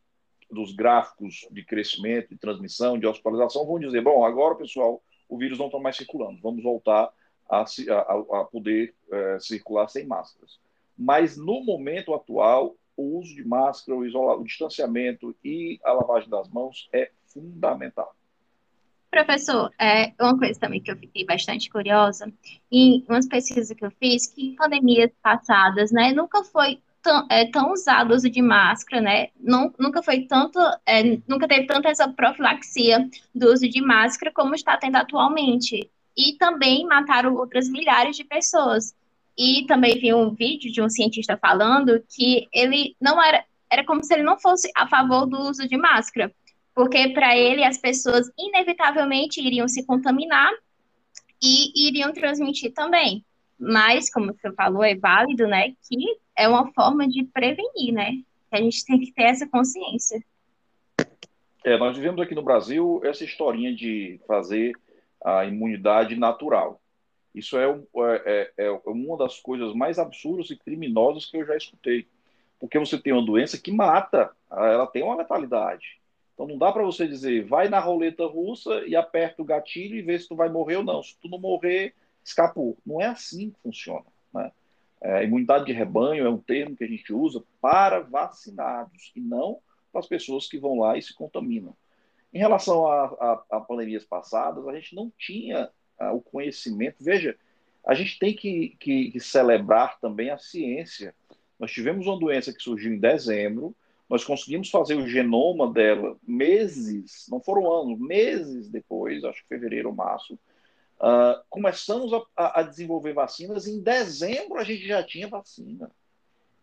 dos 0.51 0.73
gráficos 0.73 1.47
de 1.51 1.63
crescimento, 1.63 2.29
de 2.29 2.37
transmissão, 2.37 2.97
de 2.97 3.07
hospitalização 3.07 3.65
vão 3.65 3.79
dizer: 3.79 4.01
bom, 4.01 4.25
agora, 4.25 4.55
pessoal, 4.55 5.01
o 5.29 5.37
vírus 5.37 5.59
não 5.59 5.67
está 5.67 5.79
mais 5.79 5.95
circulando, 5.95 6.39
vamos 6.41 6.63
voltar 6.63 7.11
a, 7.49 7.61
a, 7.61 8.41
a 8.41 8.43
poder 8.45 8.93
é, 9.11 9.39
circular 9.39 9.87
sem 9.87 10.05
máscaras. 10.05 10.59
Mas 10.97 11.37
no 11.37 11.63
momento 11.63 12.13
atual, 12.13 12.75
o 12.95 13.19
uso 13.19 13.35
de 13.35 13.47
máscara, 13.47 13.97
o, 13.97 14.05
isolamento, 14.05 14.41
o 14.41 14.45
distanciamento 14.45 15.35
e 15.43 15.79
a 15.83 15.93
lavagem 15.93 16.29
das 16.29 16.49
mãos 16.49 16.89
é 16.91 17.11
fundamental. 17.27 18.15
Professor, 19.09 19.71
é 19.79 20.11
uma 20.19 20.37
coisa 20.37 20.59
também 20.59 20.81
que 20.81 20.91
eu 20.91 20.97
fiquei 20.97 21.25
bastante 21.25 21.69
curiosa, 21.69 22.31
em 22.71 23.05
umas 23.07 23.27
pesquisas 23.27 23.75
que 23.75 23.85
eu 23.85 23.91
fiz, 23.91 24.27
que 24.27 24.49
em 24.49 24.55
pandemias 24.55 25.11
passadas, 25.21 25.91
né, 25.91 26.11
nunca 26.11 26.43
foi 26.43 26.81
tão, 27.01 27.25
é, 27.29 27.45
tão 27.49 27.71
usado 27.71 28.11
o 28.11 28.15
uso 28.15 28.29
de 28.29 28.41
máscara, 28.41 29.01
né, 29.01 29.29
não, 29.39 29.73
nunca 29.79 30.03
foi 30.03 30.23
tanto, 30.23 30.59
é, 30.85 31.03
nunca 31.27 31.47
teve 31.47 31.65
tanta 31.67 31.89
essa 31.89 32.07
profilaxia 32.09 33.09
do 33.33 33.51
uso 33.51 33.69
de 33.69 33.81
máscara 33.81 34.31
como 34.33 34.53
está 34.53 34.75
tendo 34.77 34.97
atualmente. 34.97 35.89
E 36.15 36.35
também 36.37 36.83
mataram 36.85 37.35
outras 37.35 37.69
milhares 37.69 38.17
de 38.17 38.23
pessoas. 38.23 38.93
E 39.37 39.65
também 39.67 39.99
vi 39.99 40.13
um 40.13 40.31
vídeo 40.31 40.71
de 40.71 40.81
um 40.81 40.89
cientista 40.89 41.37
falando 41.37 42.03
que 42.09 42.47
ele 42.51 42.95
não 42.99 43.23
era, 43.23 43.45
era 43.71 43.85
como 43.85 44.03
se 44.03 44.13
ele 44.13 44.23
não 44.23 44.39
fosse 44.39 44.71
a 44.75 44.87
favor 44.87 45.27
do 45.27 45.39
uso 45.39 45.67
de 45.67 45.77
máscara, 45.77 46.33
porque 46.73 47.09
para 47.09 47.37
ele 47.37 47.63
as 47.63 47.77
pessoas 47.77 48.31
inevitavelmente 48.37 49.39
iriam 49.39 49.67
se 49.67 49.85
contaminar 49.85 50.51
e 51.41 51.87
iriam 51.87 52.11
transmitir 52.11 52.73
também. 52.73 53.23
Mas, 53.59 54.11
como 54.11 54.33
você 54.33 54.51
falou, 54.53 54.83
é 54.83 54.95
válido, 54.95 55.47
né, 55.47 55.69
que 55.87 56.17
é 56.35 56.47
uma 56.47 56.71
forma 56.73 57.07
de 57.07 57.23
prevenir, 57.23 57.91
né? 57.91 58.21
A 58.51 58.57
gente 58.57 58.85
tem 58.85 58.99
que 58.99 59.11
ter 59.11 59.23
essa 59.23 59.47
consciência. 59.47 60.23
É, 61.65 61.77
nós 61.77 61.97
vivemos 61.97 62.21
aqui 62.21 62.33
no 62.33 62.43
Brasil 62.43 63.01
essa 63.03 63.23
historinha 63.23 63.75
de 63.75 64.21
fazer 64.27 64.73
a 65.23 65.45
imunidade 65.45 66.15
natural. 66.15 66.79
Isso 67.37 67.55
é, 67.55 67.65
é, 67.65 68.51
é, 68.57 68.65
é, 68.65 68.71
uma 68.85 69.15
das 69.15 69.39
coisas 69.39 69.73
mais 69.75 69.99
absurdas 69.99 70.49
e 70.49 70.55
criminosas 70.55 71.27
que 71.27 71.37
eu 71.37 71.45
já 71.45 71.55
escutei. 71.55 72.07
Porque 72.59 72.79
você 72.79 72.97
tem 72.97 73.13
uma 73.13 73.25
doença 73.25 73.59
que 73.59 73.71
mata, 73.71 74.31
ela 74.49 74.87
tem 74.87 75.03
uma 75.03 75.15
letalidade. 75.15 75.99
Então 76.33 76.47
não 76.47 76.57
dá 76.57 76.71
para 76.71 76.83
você 76.83 77.07
dizer, 77.07 77.45
vai 77.45 77.69
na 77.69 77.79
roleta 77.79 78.25
russa 78.25 78.83
e 78.87 78.95
aperta 78.95 79.41
o 79.41 79.45
gatilho 79.45 79.95
e 79.95 80.01
vê 80.01 80.17
se 80.17 80.27
tu 80.27 80.35
vai 80.35 80.49
morrer 80.49 80.77
ou 80.77 80.83
não. 80.83 81.03
Se 81.03 81.15
tu 81.19 81.29
não 81.29 81.37
morrer, 81.37 81.93
escapou. 82.23 82.75
Não 82.83 82.99
é 82.99 83.05
assim 83.05 83.51
que 83.51 83.59
funciona. 83.61 84.05
Né? 84.33 84.51
É, 84.99 85.23
imunidade 85.23 85.65
de 85.65 85.73
rebanho 85.73 86.25
é 86.25 86.29
um 86.29 86.39
termo 86.39 86.75
que 86.75 86.83
a 86.83 86.87
gente 86.87 87.13
usa 87.13 87.43
para 87.61 87.99
vacinados 87.99 89.11
e 89.15 89.21
não 89.21 89.59
para 89.91 89.99
as 89.99 90.07
pessoas 90.07 90.47
que 90.47 90.57
vão 90.57 90.79
lá 90.79 90.97
e 90.97 91.01
se 91.03 91.13
contaminam. 91.13 91.75
Em 92.33 92.39
relação 92.39 92.87
a, 92.87 93.05
a, 93.05 93.43
a 93.57 93.61
pandemias 93.61 94.03
passadas, 94.03 94.67
a 94.67 94.73
gente 94.73 94.95
não 94.95 95.11
tinha 95.17 95.69
o 95.99 96.21
conhecimento. 96.21 96.97
Veja, 96.99 97.37
a 97.85 97.93
gente 97.93 98.19
tem 98.19 98.35
que, 98.35 98.75
que, 98.79 99.11
que, 99.11 99.19
celebrar 99.19 99.99
também 99.99 100.29
a 100.29 100.37
ciência. 100.37 101.15
Nós 101.59 101.71
tivemos 101.71 102.05
uma 102.05 102.19
doença 102.19 102.53
que 102.53 102.61
surgiu 102.61 102.93
em 102.93 102.99
dezembro, 102.99 103.75
nós 104.09 104.23
conseguimos 104.23 104.69
fazer 104.69 104.95
o 104.95 105.07
genoma 105.07 105.71
dela 105.71 106.15
meses, 106.25 107.25
não 107.29 107.39
foram 107.39 107.71
anos, 107.71 107.99
meses 107.99 108.69
depois, 108.69 109.23
acho 109.23 109.41
que 109.41 109.49
fevereiro 109.49 109.89
ou 109.89 109.95
março. 109.95 110.39
Uh, 110.99 111.43
começamos 111.49 112.11
a, 112.35 112.59
a, 112.59 112.63
desenvolver 112.63 113.13
vacinas, 113.13 113.67
em 113.67 113.81
dezembro 113.81 114.57
a 114.57 114.63
gente 114.63 114.87
já 114.87 115.03
tinha 115.03 115.27
vacina. 115.27 115.91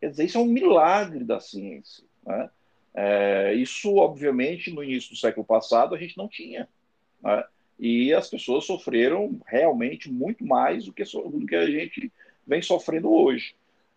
Quer 0.01 0.11
dizer, 0.11 0.25
isso 0.25 0.39
é 0.39 0.41
um 0.41 0.47
milagre 0.47 1.25
da 1.25 1.39
ciência. 1.39 2.05
Né? 2.27 2.51
É, 2.95 3.55
isso, 3.55 3.95
obviamente, 3.97 4.71
no 4.71 4.83
início 4.83 5.11
do 5.11 5.17
século 5.17 5.45
passado 5.45 5.95
a 5.95 5.99
gente 5.99 6.17
não 6.17 6.29
tinha. 6.29 6.69
Né? 7.23 7.45
E 7.79 8.13
as 8.13 8.29
pessoas 8.29 8.65
sofreram 8.65 9.41
realmente 9.47 10.11
muito 10.11 10.45
mais 10.45 10.85
do 10.87 10.93
que, 10.93 11.03
do 11.03 11.47
que 11.47 11.57
a 11.57 11.67
gente 11.67 12.13
vem 12.47 12.63
sofrendo 12.63 13.13
hoje. 13.13 13.55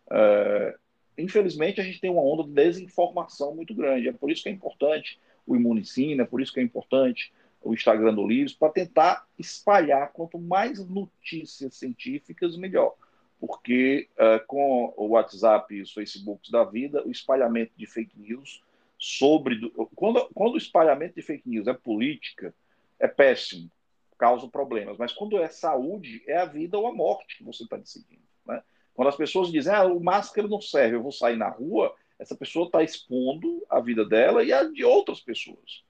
É, 0.09 0.75
infelizmente, 1.17 1.79
a 1.79 1.83
gente 1.83 2.01
tem 2.01 2.09
uma 2.09 2.21
onda 2.21 2.43
de 2.43 2.51
desinformação 2.51 3.55
muito 3.55 3.73
grande. 3.73 4.07
É 4.07 4.13
por 4.13 4.31
isso 4.31 4.43
que 4.43 4.49
é 4.49 4.51
importante 4.51 5.19
o 5.45 5.55
Imunicina, 5.55 6.23
é 6.23 6.25
por 6.25 6.41
isso 6.41 6.53
que 6.53 6.59
é 6.59 6.63
importante 6.63 7.31
o 7.61 7.73
Instagram 7.73 8.13
do 8.13 8.25
Livros, 8.25 8.53
para 8.53 8.71
tentar 8.71 9.27
espalhar 9.37 10.11
quanto 10.11 10.39
mais 10.39 10.85
notícias 10.87 11.75
científicas, 11.75 12.55
melhor. 12.55 12.95
Porque 13.39 14.07
é, 14.17 14.39
com 14.39 14.93
o 14.97 15.07
WhatsApp 15.09 15.73
e 15.75 15.81
os 15.81 15.93
Facebooks 15.93 16.49
da 16.49 16.63
vida, 16.63 17.05
o 17.05 17.11
espalhamento 17.11 17.71
de 17.77 17.85
fake 17.85 18.19
news 18.19 18.63
sobre. 18.97 19.71
Quando, 19.95 20.27
quando 20.33 20.55
o 20.55 20.57
espalhamento 20.57 21.15
de 21.15 21.21
fake 21.21 21.47
news 21.47 21.67
é 21.67 21.73
política, 21.73 22.53
é 22.99 23.07
péssimo, 23.07 23.69
causa 24.17 24.47
problemas. 24.47 24.97
Mas 24.97 25.13
quando 25.13 25.37
é 25.37 25.47
saúde, 25.47 26.23
é 26.27 26.37
a 26.37 26.45
vida 26.45 26.77
ou 26.77 26.87
a 26.87 26.93
morte 26.93 27.37
que 27.37 27.43
você 27.43 27.63
está 27.63 27.77
decidindo. 27.77 28.23
Né? 28.45 28.61
Quando 28.93 29.09
as 29.09 29.15
pessoas 29.15 29.51
dizem, 29.51 29.73
ah, 29.73 29.85
o 29.85 29.99
máscara 29.99 30.47
não 30.47 30.61
serve, 30.61 30.95
eu 30.95 31.03
vou 31.03 31.11
sair 31.11 31.37
na 31.37 31.49
rua, 31.49 31.93
essa 32.19 32.35
pessoa 32.35 32.65
está 32.65 32.83
expondo 32.83 33.63
a 33.69 33.79
vida 33.79 34.03
dela 34.03 34.43
e 34.43 34.51
a 34.51 34.63
de 34.63 34.83
outras 34.83 35.19
pessoas. 35.19 35.83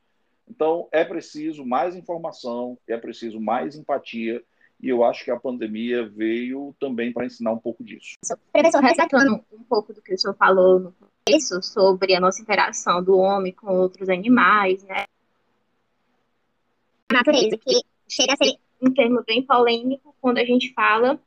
Então, 0.47 0.87
é 0.91 1.03
preciso 1.03 1.65
mais 1.65 1.95
informação, 1.95 2.77
é 2.87 2.97
preciso 2.97 3.39
mais 3.39 3.75
empatia, 3.75 4.43
e 4.79 4.89
eu 4.89 5.03
acho 5.03 5.25
que 5.25 5.31
a 5.31 5.39
pandemia 5.39 6.07
veio 6.07 6.75
também 6.79 7.11
para 7.11 7.25
ensinar 7.25 7.51
um 7.51 7.57
pouco 7.57 7.83
disso. 7.83 8.15
Professor, 8.53 8.81
resgatando 8.81 9.43
um 9.51 9.63
pouco 9.63 9.93
do 9.93 10.01
que 10.01 10.13
o 10.13 10.17
senhor 10.17 10.35
falou 10.35 10.79
no 10.79 10.95
começo 11.25 11.61
sobre 11.63 12.15
a 12.15 12.19
nossa 12.19 12.41
interação 12.41 13.03
do 13.03 13.17
homem 13.17 13.51
com 13.51 13.75
outros 13.75 14.07
animais, 14.07 14.83
né? 14.83 15.05
Natureza, 17.11 17.57
que 17.57 17.81
chega 18.09 18.33
a 18.33 18.37
ser 18.37 18.57
um 18.81 18.93
termo 18.93 19.23
bem 19.25 19.41
polêmico 19.41 20.15
quando 20.19 20.37
a 20.39 20.45
gente 20.45 20.73
fala 20.73 21.19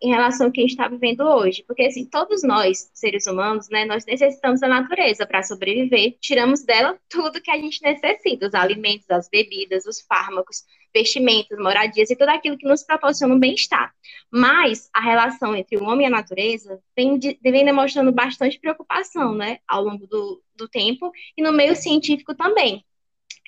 em 0.00 0.10
relação 0.10 0.46
ao 0.46 0.52
que 0.52 0.60
a 0.60 0.62
gente 0.62 0.70
está 0.70 0.88
vivendo 0.88 1.20
hoje. 1.20 1.64
Porque, 1.66 1.82
assim, 1.82 2.04
todos 2.04 2.42
nós, 2.42 2.90
seres 2.94 3.26
humanos, 3.26 3.68
né, 3.68 3.84
nós 3.84 4.06
necessitamos 4.06 4.60
da 4.60 4.68
natureza 4.68 5.26
para 5.26 5.42
sobreviver. 5.42 6.16
Tiramos 6.20 6.62
dela 6.64 6.98
tudo 7.10 7.40
que 7.40 7.50
a 7.50 7.56
gente 7.56 7.82
necessita, 7.82 8.46
os 8.46 8.54
alimentos, 8.54 9.10
as 9.10 9.28
bebidas, 9.28 9.86
os 9.86 10.00
fármacos, 10.00 10.64
vestimentos, 10.94 11.58
moradias 11.58 12.10
e 12.10 12.16
tudo 12.16 12.30
aquilo 12.30 12.56
que 12.56 12.66
nos 12.66 12.82
proporciona 12.82 13.34
um 13.34 13.38
bem-estar. 13.38 13.92
Mas 14.30 14.88
a 14.94 15.00
relação 15.00 15.54
entre 15.54 15.76
o 15.76 15.84
homem 15.84 16.06
e 16.06 16.08
a 16.08 16.10
natureza 16.10 16.80
vem, 16.96 17.18
de, 17.18 17.38
vem 17.42 17.64
demonstrando 17.64 18.12
bastante 18.12 18.58
preocupação, 18.58 19.34
né, 19.34 19.58
ao 19.66 19.82
longo 19.82 20.06
do, 20.06 20.42
do 20.54 20.68
tempo 20.68 21.12
e 21.36 21.42
no 21.42 21.52
meio 21.52 21.74
científico 21.76 22.34
também. 22.34 22.84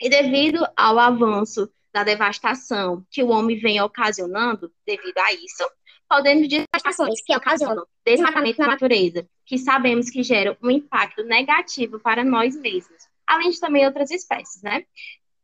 E 0.00 0.08
devido 0.08 0.66
ao 0.76 0.98
avanço 0.98 1.70
da 1.92 2.02
devastação 2.02 3.04
que 3.10 3.22
o 3.22 3.28
homem 3.28 3.58
vem 3.58 3.80
ocasionando 3.80 4.72
devido 4.86 5.18
a 5.18 5.32
isso, 5.32 5.68
podendo 6.08 6.48
devastações 6.48 7.20
que 7.22 7.36
ocasionam 7.36 7.86
desmatamento 8.04 8.60
na 8.60 8.68
natureza, 8.68 9.28
que 9.44 9.58
sabemos 9.58 10.08
que 10.08 10.22
geram 10.22 10.56
um 10.62 10.70
impacto 10.70 11.22
negativo 11.24 12.00
para 12.00 12.24
nós 12.24 12.56
mesmos, 12.56 13.08
além 13.26 13.50
de 13.50 13.60
também 13.60 13.84
outras 13.84 14.10
espécies, 14.10 14.62
né? 14.62 14.84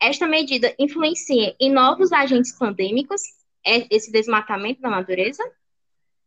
Esta 0.01 0.27
medida 0.27 0.75
influencia 0.79 1.55
em 1.61 1.71
novos 1.71 2.13
agentes 2.13 2.53
pandêmicos, 2.53 3.23
é 3.65 3.87
esse 3.91 4.11
desmatamento 4.11 4.81
da 4.81 4.91
natureza? 4.91 5.43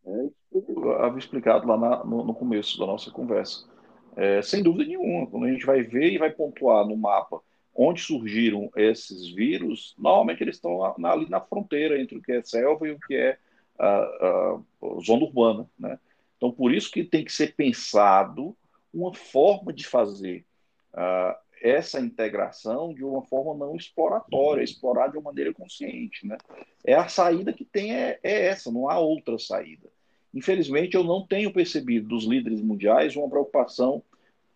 É, 0.06 0.30
eu 0.52 1.04
havia 1.04 1.20
explicado 1.20 1.68
lá 1.68 1.78
na, 1.78 2.04
no, 2.04 2.26
no, 2.26 2.34
começo 2.34 2.78
da 2.80 2.86
nossa 2.86 3.12
conversa. 3.12 3.68
É, 4.16 4.42
sem 4.42 4.64
dúvida 4.64 4.86
nenhuma, 4.86 5.28
quando 5.28 5.46
a 5.46 5.52
gente 5.52 5.66
vai 5.66 5.82
ver 5.84 6.12
e 6.12 6.18
vai 6.18 6.32
pontuar 6.32 6.86
no 6.86 6.98
mapa 6.98 7.42
onde 7.76 8.02
surgiram 8.02 8.70
esses 8.76 9.30
vírus, 9.30 9.96
normalmente 9.98 10.44
eles 10.44 10.56
estão 10.56 10.84
ali 10.84 11.30
na 11.30 11.40
fronteira 11.40 12.00
entre 12.00 12.18
o 12.18 12.22
que 12.22 12.34
é 12.34 12.44
selva 12.44 12.88
e 12.88 12.92
o 12.92 13.00
que 13.00 13.16
é 13.16 13.38
a, 13.78 13.88
a, 13.88 14.60
zona 15.02 15.24
urbana. 15.24 15.70
Né? 15.78 15.98
Então, 16.38 16.52
por 16.52 16.74
isso 16.74 16.92
que 16.92 17.04
tem 17.04 17.24
que 17.24 17.32
ser 17.32 17.56
pensado 17.56 18.56
uma 18.94 19.14
forma 19.14 19.72
de 19.72 19.86
fazer 19.86 20.46
uh, 20.94 21.36
essa 21.62 22.00
integração 22.00 22.94
de 22.94 23.04
uma 23.04 23.22
forma 23.24 23.54
não 23.54 23.76
exploratória, 23.76 24.64
explorar 24.64 25.08
de 25.08 25.18
uma 25.18 25.30
maneira 25.32 25.54
consciente. 25.54 26.26
Né? 26.26 26.38
É 26.86 26.96
a 26.96 27.08
saída 27.08 27.54
que 27.54 27.66
tem, 27.66 27.94
é, 27.94 28.20
é 28.24 28.48
essa, 28.48 28.72
não 28.72 28.90
há 28.90 28.98
outra 29.00 29.38
saída. 29.38 29.88
Infelizmente, 30.34 30.96
eu 30.96 31.04
não 31.04 31.26
tenho 31.26 31.52
percebido 31.52 32.08
dos 32.08 32.26
líderes 32.26 32.62
mundiais 32.62 33.16
uma 33.16 33.30
preocupação 33.30 34.04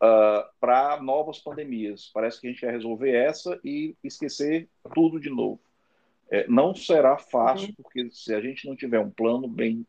uh, 0.04 0.06
ah, 0.06 0.50
para 0.60 1.02
novas 1.02 1.40
pandemias. 1.40 2.12
Parece 2.14 2.40
que 2.40 2.48
a 2.48 2.50
gente 2.50 2.60
quer 2.60 2.72
resolver 2.72 3.12
essa 3.12 3.60
e 3.64 3.96
esquecer 4.04 4.70
tudo 4.94 5.20
de 5.20 5.30
novo. 5.30 5.62
É, 6.30 6.48
não 6.48 6.76
será 6.76 7.18
fácil, 7.18 7.70
uhum. 7.70 7.76
porque 7.78 8.10
se 8.12 8.34
a 8.34 8.42
gente 8.42 8.68
não 8.68 8.76
tiver 8.76 9.00
um 9.00 9.10
plano 9.10 9.48
bem 9.48 9.86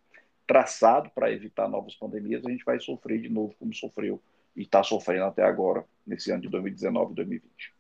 traçado 0.47 1.11
para 1.15 1.33
evitar 1.33 1.69
novas 1.69 1.95
pandemias, 1.95 2.45
a 2.45 2.51
gente 2.51 2.65
vai 2.65 2.79
sofrer 2.79 3.21
de 3.21 3.29
novo 3.29 3.55
como 3.59 3.73
sofreu 3.73 4.23
e 4.55 4.63
está 4.63 4.83
sofrendo 4.83 5.25
até 5.25 5.43
agora, 5.43 5.85
nesse 6.07 6.31
ano 6.31 6.43
de 6.43 6.49
2019 6.49 7.13
e 7.13 7.15
2020. 7.17 7.75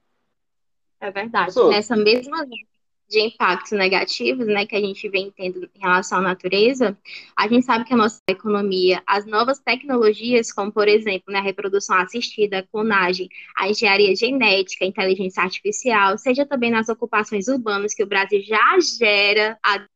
É 1.01 1.11
verdade. 1.11 1.55
Nessa 1.69 1.95
mesma 1.95 2.43
linha 2.45 2.74
de 3.15 3.21
impactos 3.21 3.73
negativos, 3.73 4.47
né, 4.47 4.67
que 4.67 4.75
a 4.75 4.81
gente 4.81 5.09
vem 5.09 5.31
tendo 5.31 5.71
em 5.75 5.81
relação 5.81 6.19
à 6.19 6.21
natureza, 6.21 6.99
a 7.37 7.47
gente 7.47 7.65
sabe 7.65 7.85
que 7.85 7.95
a 7.95 7.97
nossa 7.97 8.21
economia, 8.29 9.03
as 9.07 9.25
novas 9.25 9.61
tecnologias, 9.61 10.53
como 10.53 10.73
por 10.73 10.89
exemplo, 10.89 11.33
né, 11.33 11.39
a 11.39 11.43
reprodução 11.43 11.97
assistida, 11.97 12.59
a 12.59 12.63
clonagem, 12.63 13.29
a 13.57 13.69
engenharia 13.69 14.15
genética, 14.17 14.85
a 14.85 14.89
inteligência 14.89 15.43
artificial, 15.43 16.19
seja 16.19 16.45
também 16.45 16.71
nas 16.71 16.89
ocupações 16.89 17.47
urbanas 17.47 17.95
que 17.95 18.03
o 18.03 18.07
Brasil 18.07 18.43
já 18.43 18.79
gera 18.99 19.57
a, 19.65 19.87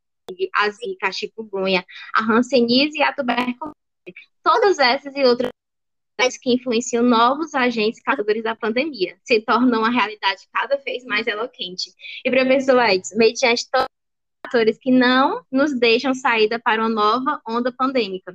a 0.55 0.71
zika, 0.71 1.09
a 1.09 1.13
chikungunya, 1.13 1.85
a 2.15 2.23
hanseníase 2.23 2.99
e 2.99 3.03
a 3.03 3.13
tuberculose. 3.13 3.75
Todas 4.43 4.79
essas 4.79 5.15
e 5.15 5.25
outras 5.25 5.51
que 6.27 6.53
influenciam 6.53 7.05
novos 7.05 7.55
agentes 7.55 8.03
causadores 8.03 8.43
da 8.43 8.57
pandemia, 8.57 9.17
se 9.23 9.41
tornam 9.41 9.81
uma 9.81 9.91
realidade 9.91 10.49
cada 10.53 10.77
vez 10.79 11.05
mais 11.05 11.27
eloquente. 11.27 11.93
E, 12.25 12.31
professor 12.31 12.81
Edson, 12.81 13.17
mediante 13.17 13.71
todos 13.71 13.87
os 13.87 14.51
fatores 14.51 14.79
que 14.79 14.91
não 14.91 15.45
nos 15.51 15.79
deixam 15.79 16.13
saída 16.15 16.59
para 16.59 16.83
uma 16.83 16.89
nova 16.89 17.41
onda 17.47 17.71
pandêmica, 17.71 18.35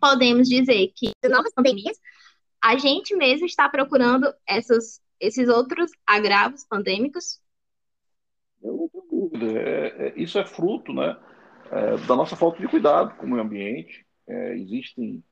podemos 0.00 0.48
dizer 0.48 0.92
que 0.94 1.10
novas 1.28 1.52
pandemias, 1.52 1.98
a 2.62 2.76
gente 2.76 3.16
mesmo 3.16 3.46
está 3.46 3.68
procurando 3.68 4.32
essas, 4.46 5.00
esses 5.18 5.48
outros 5.48 5.90
agravos 6.06 6.64
pandêmicos? 6.64 7.40
Eu 8.62 8.76
não 8.76 8.88
tenho 8.88 9.04
dúvida. 9.10 9.58
É, 9.58 10.08
é, 10.08 10.12
isso 10.16 10.38
é 10.38 10.46
fruto 10.46 10.92
né, 10.92 11.18
é, 11.72 11.96
da 12.06 12.14
nossa 12.14 12.36
falta 12.36 12.60
de 12.60 12.68
cuidado 12.68 13.16
com 13.16 13.26
o 13.26 13.30
meio 13.30 13.42
ambiente. 13.42 14.06
É, 14.28 14.54
existem 14.54 15.24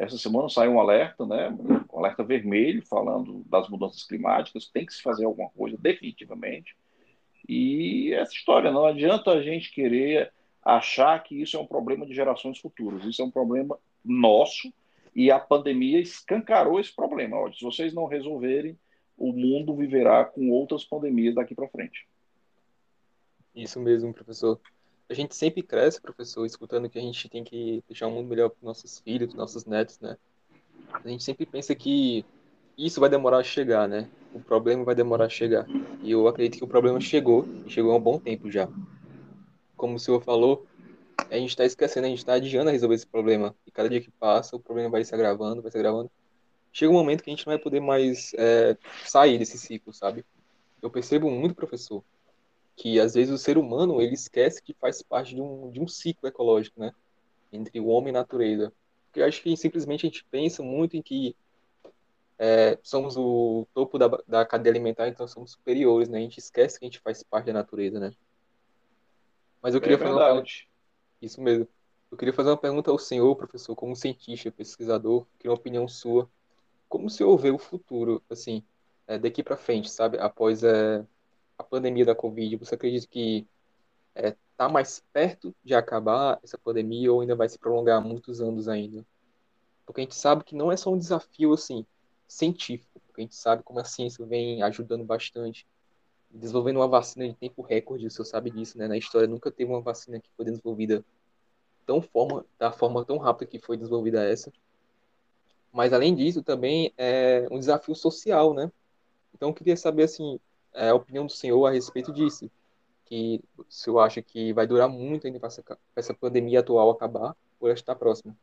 essa 0.00 0.16
semana 0.16 0.48
saiu 0.48 0.72
um 0.72 0.80
alerta, 0.80 1.26
né, 1.26 1.54
um 1.92 1.98
alerta 1.98 2.24
vermelho, 2.24 2.82
falando 2.86 3.44
das 3.46 3.68
mudanças 3.68 4.02
climáticas, 4.02 4.66
tem 4.66 4.86
que 4.86 4.94
se 4.94 5.02
fazer 5.02 5.26
alguma 5.26 5.50
coisa, 5.50 5.76
definitivamente. 5.78 6.74
E 7.46 8.10
essa 8.14 8.32
história, 8.32 8.70
não 8.70 8.86
adianta 8.86 9.30
a 9.30 9.42
gente 9.42 9.70
querer 9.70 10.32
achar 10.64 11.22
que 11.22 11.42
isso 11.42 11.54
é 11.54 11.60
um 11.60 11.66
problema 11.66 12.06
de 12.06 12.14
gerações 12.14 12.58
futuras, 12.58 13.04
isso 13.04 13.20
é 13.20 13.24
um 13.26 13.30
problema 13.30 13.78
nosso, 14.02 14.72
e 15.14 15.30
a 15.30 15.38
pandemia 15.38 16.00
escancarou 16.00 16.80
esse 16.80 16.94
problema. 16.96 17.36
Se 17.52 17.62
vocês 17.62 17.92
não 17.92 18.06
resolverem, 18.06 18.78
o 19.18 19.34
mundo 19.34 19.76
viverá 19.76 20.24
com 20.24 20.50
outras 20.50 20.82
pandemias 20.82 21.34
daqui 21.34 21.54
para 21.54 21.68
frente. 21.68 22.08
Isso 23.54 23.78
mesmo, 23.78 24.14
professor 24.14 24.58
a 25.10 25.14
gente 25.14 25.34
sempre 25.34 25.60
cresce, 25.60 26.00
professor, 26.00 26.46
escutando 26.46 26.88
que 26.88 26.96
a 26.98 27.02
gente 27.02 27.28
tem 27.28 27.42
que 27.42 27.82
deixar 27.88 28.06
um 28.06 28.12
mundo 28.12 28.28
melhor 28.28 28.48
para 28.48 28.58
nossos 28.62 29.00
filhos, 29.00 29.34
nossos 29.34 29.64
netos, 29.64 29.98
né? 29.98 30.16
A 30.92 31.08
gente 31.08 31.24
sempre 31.24 31.44
pensa 31.44 31.74
que 31.74 32.24
isso 32.78 33.00
vai 33.00 33.10
demorar 33.10 33.38
a 33.38 33.42
chegar, 33.42 33.88
né? 33.88 34.08
O 34.32 34.38
problema 34.38 34.84
vai 34.84 34.94
demorar 34.94 35.24
a 35.24 35.28
chegar. 35.28 35.66
E 36.00 36.12
eu 36.12 36.28
acredito 36.28 36.58
que 36.58 36.64
o 36.64 36.68
problema 36.68 37.00
chegou, 37.00 37.44
e 37.66 37.70
chegou 37.70 37.92
há 37.92 37.96
um 37.96 38.00
bom 38.00 38.20
tempo 38.20 38.48
já. 38.48 38.68
Como 39.76 39.96
o 39.96 39.98
senhor 39.98 40.22
falou, 40.22 40.64
a 41.28 41.34
gente 41.34 41.50
está 41.50 41.64
esquecendo, 41.64 42.06
a 42.06 42.10
gente 42.10 42.18
está 42.18 42.34
adiando 42.34 42.68
a 42.68 42.72
resolver 42.72 42.94
esse 42.94 43.06
problema. 43.06 43.52
E 43.66 43.70
cada 43.72 43.88
dia 43.88 44.00
que 44.00 44.12
passa, 44.12 44.54
o 44.54 44.60
problema 44.60 44.90
vai 44.90 45.04
se 45.04 45.12
agravando, 45.12 45.60
vai 45.60 45.72
se 45.72 45.76
agravando. 45.76 46.08
Chega 46.72 46.92
um 46.92 46.94
momento 46.94 47.24
que 47.24 47.30
a 47.30 47.32
gente 47.34 47.44
não 47.44 47.52
vai 47.52 47.58
poder 47.58 47.80
mais 47.80 48.32
é, 48.34 48.76
sair 49.04 49.38
desse 49.38 49.58
ciclo, 49.58 49.92
sabe? 49.92 50.24
Eu 50.80 50.88
percebo 50.88 51.28
muito, 51.28 51.56
professor, 51.56 52.04
que 52.80 52.98
às 52.98 53.12
vezes 53.12 53.30
o 53.30 53.36
ser 53.36 53.58
humano 53.58 54.00
ele 54.00 54.14
esquece 54.14 54.62
que 54.62 54.72
faz 54.72 55.02
parte 55.02 55.34
de 55.34 55.42
um, 55.42 55.70
de 55.70 55.78
um 55.78 55.86
ciclo 55.86 56.26
ecológico, 56.26 56.80
né? 56.80 56.94
Entre 57.52 57.78
o 57.78 57.88
homem 57.88 58.10
e 58.10 58.16
a 58.16 58.20
natureza. 58.20 58.72
Porque 59.04 59.20
eu 59.20 59.26
acho 59.26 59.42
que 59.42 59.54
simplesmente 59.54 60.06
a 60.06 60.08
gente 60.08 60.24
pensa 60.24 60.62
muito 60.62 60.96
em 60.96 61.02
que 61.02 61.36
é, 62.38 62.78
somos 62.82 63.18
o 63.18 63.66
topo 63.74 63.98
da, 63.98 64.08
da 64.26 64.46
cadeia 64.46 64.72
alimentar, 64.72 65.08
então 65.08 65.28
somos 65.28 65.52
superiores, 65.52 66.08
né? 66.08 66.16
A 66.16 66.20
gente 66.22 66.38
esquece 66.38 66.78
que 66.78 66.86
a 66.86 66.88
gente 66.88 67.00
faz 67.00 67.22
parte 67.22 67.46
da 67.46 67.52
natureza, 67.52 68.00
né? 68.00 68.14
Mas 69.60 69.74
eu 69.74 69.80
queria 69.82 69.96
é 69.96 69.98
fazer 69.98 70.12
uma 70.12 70.24
pergunta. 70.24 70.50
Isso 71.20 71.42
mesmo. 71.42 71.68
Eu 72.10 72.16
queria 72.16 72.32
fazer 72.32 72.48
uma 72.48 72.56
pergunta 72.56 72.90
ao 72.90 72.98
senhor, 72.98 73.36
professor, 73.36 73.76
como 73.76 73.94
cientista, 73.94 74.50
pesquisador, 74.50 75.26
queria 75.38 75.50
uma 75.50 75.58
opinião 75.58 75.86
sua. 75.86 76.30
Como 76.88 77.08
o 77.08 77.10
senhor 77.10 77.36
vê 77.36 77.50
o 77.50 77.58
futuro, 77.58 78.22
assim, 78.30 78.64
é, 79.06 79.18
daqui 79.18 79.42
para 79.42 79.58
frente, 79.58 79.90
sabe? 79.90 80.18
Após 80.18 80.64
é, 80.64 81.04
a 81.60 81.62
pandemia 81.62 82.06
da 82.06 82.14
Covid, 82.14 82.56
você 82.56 82.74
acredita 82.74 83.06
que 83.06 83.46
está 84.14 84.28
é, 84.28 84.36
tá 84.56 84.68
mais 84.68 85.04
perto 85.12 85.54
de 85.62 85.74
acabar 85.74 86.40
essa 86.42 86.58
pandemia 86.58 87.12
ou 87.12 87.20
ainda 87.20 87.36
vai 87.36 87.48
se 87.48 87.58
prolongar 87.58 88.00
muitos 88.00 88.40
anos 88.40 88.66
ainda? 88.66 89.04
Porque 89.84 90.00
a 90.00 90.04
gente 90.04 90.16
sabe 90.16 90.42
que 90.42 90.56
não 90.56 90.72
é 90.72 90.76
só 90.76 90.90
um 90.90 90.98
desafio 90.98 91.52
assim 91.52 91.84
científico, 92.26 93.00
porque 93.06 93.20
a 93.20 93.24
gente 93.24 93.36
sabe 93.36 93.62
como 93.62 93.78
a 93.78 93.84
ciência 93.84 94.24
vem 94.24 94.62
ajudando 94.62 95.04
bastante, 95.04 95.66
desenvolvendo 96.30 96.76
uma 96.76 96.88
vacina 96.88 97.28
de 97.28 97.34
tempo 97.34 97.60
recorde, 97.60 98.06
o 98.06 98.10
senhor 98.10 98.24
sabe 98.24 98.50
disso, 98.50 98.78
né? 98.78 98.88
Na 98.88 98.96
história 98.96 99.28
nunca 99.28 99.50
teve 99.50 99.70
uma 99.70 99.80
vacina 99.80 100.18
que 100.18 100.30
foi 100.36 100.46
desenvolvida 100.46 101.04
tão 101.84 102.00
forma, 102.00 102.46
da 102.58 102.72
forma 102.72 103.04
tão 103.04 103.18
rápida 103.18 103.50
que 103.50 103.58
foi 103.58 103.76
desenvolvida 103.76 104.24
essa. 104.24 104.50
Mas 105.72 105.92
além 105.92 106.14
disso, 106.14 106.42
também 106.42 106.94
é 106.96 107.46
um 107.50 107.58
desafio 107.58 107.94
social, 107.94 108.54
né? 108.54 108.70
Então 109.34 109.50
eu 109.50 109.54
queria 109.54 109.76
saber 109.76 110.04
assim, 110.04 110.40
é, 110.74 110.88
a 110.90 110.94
opinião 110.94 111.26
do 111.26 111.32
senhor 111.32 111.66
a 111.66 111.70
respeito 111.70 112.12
disso. 112.12 112.50
Que 113.04 113.40
o 113.58 113.64
senhor 113.68 114.00
acha 114.00 114.22
que 114.22 114.52
vai 114.52 114.66
durar 114.66 114.88
muito 114.88 115.26
ainda 115.26 115.38
para 115.38 115.48
essa, 115.48 115.64
essa 115.96 116.14
pandemia 116.14 116.60
atual 116.60 116.90
acabar 116.90 117.34
ou 117.58 117.68
ela 117.68 117.74
está 117.74 117.94
próxima? 117.94 118.36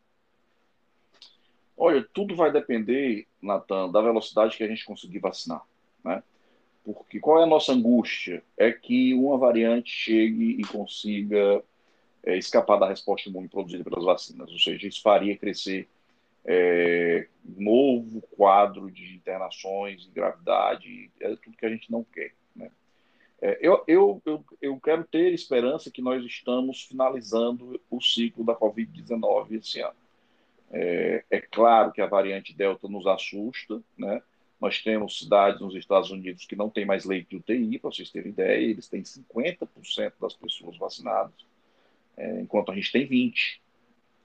Olha, 1.78 2.06
tudo 2.14 2.36
vai 2.36 2.52
depender, 2.52 3.28
Natan, 3.42 3.90
da 3.92 4.02
velocidade 4.02 4.58
que 4.58 4.64
a 4.64 4.68
gente 4.68 4.84
conseguir 4.84 5.20
vacinar, 5.20 5.64
né? 6.04 6.24
Porque 6.84 7.20
qual 7.20 7.40
é 7.40 7.44
a 7.44 7.48
nossa 7.48 7.72
angústia? 7.74 8.44
É 8.58 8.72
que 8.72 9.14
uma 9.14 9.38
variante 9.38 9.90
chegue 9.90 10.60
e 10.60 10.64
consiga 10.66 11.64
é, 12.24 12.38
escapar 12.38 12.80
da 12.80 12.88
resposta 12.88 13.30
imune 13.30 13.48
produzida 13.48 13.84
pelas 13.84 14.04
vacinas, 14.04 14.52
ou 14.52 14.58
seja, 14.58 14.88
isso 14.88 15.02
faria 15.02 15.38
crescer 15.38 15.88
é, 16.48 17.28
novo 17.44 18.22
quadro 18.36 18.90
de 18.90 19.16
internações 19.16 20.06
e 20.06 20.12
gravidade, 20.12 21.12
é 21.20 21.36
tudo 21.36 21.58
que 21.58 21.66
a 21.66 21.70
gente 21.70 21.92
não 21.92 22.06
quer. 22.06 22.34
Né? 22.56 22.72
É, 23.42 23.60
eu, 23.62 23.84
eu, 23.86 24.22
eu, 24.26 24.46
eu 24.62 24.80
quero 24.80 25.04
ter 25.04 25.34
esperança 25.34 25.92
que 25.92 26.02
nós 26.02 26.24
estamos 26.24 26.84
finalizando 26.84 27.80
o 27.90 28.02
ciclo 28.02 28.46
da 28.46 28.56
Covid-19 28.56 29.52
esse 29.52 29.82
ano. 29.82 29.96
É, 30.72 31.24
é, 31.30 31.42
claro 31.42 31.92
que 31.92 32.02
a 32.02 32.08
variante 32.08 32.56
Delta 32.56 32.88
nos 32.88 33.06
assusta, 33.06 33.82
né? 33.98 34.22
Nós 34.60 34.82
temos 34.82 35.20
cidades 35.20 35.62
nos 35.62 35.76
Estados 35.76 36.10
Unidos 36.10 36.46
que 36.46 36.56
não 36.56 36.70
tem 36.70 36.84
mais 36.84 37.06
leite 37.06 37.30
de 37.30 37.36
UTI, 37.38 37.78
para 37.78 37.92
vocês 37.92 38.10
terem 38.10 38.32
ideia, 38.32 38.66
eles 38.66 38.88
têm 38.88 39.04
50% 39.04 40.14
das 40.20 40.34
pessoas 40.34 40.76
vacinadas, 40.78 41.36
é, 42.18 42.42
enquanto 42.42 42.72
a 42.72 42.76
gente 42.76 42.92
tem 42.92 43.08
20%. 43.08 43.60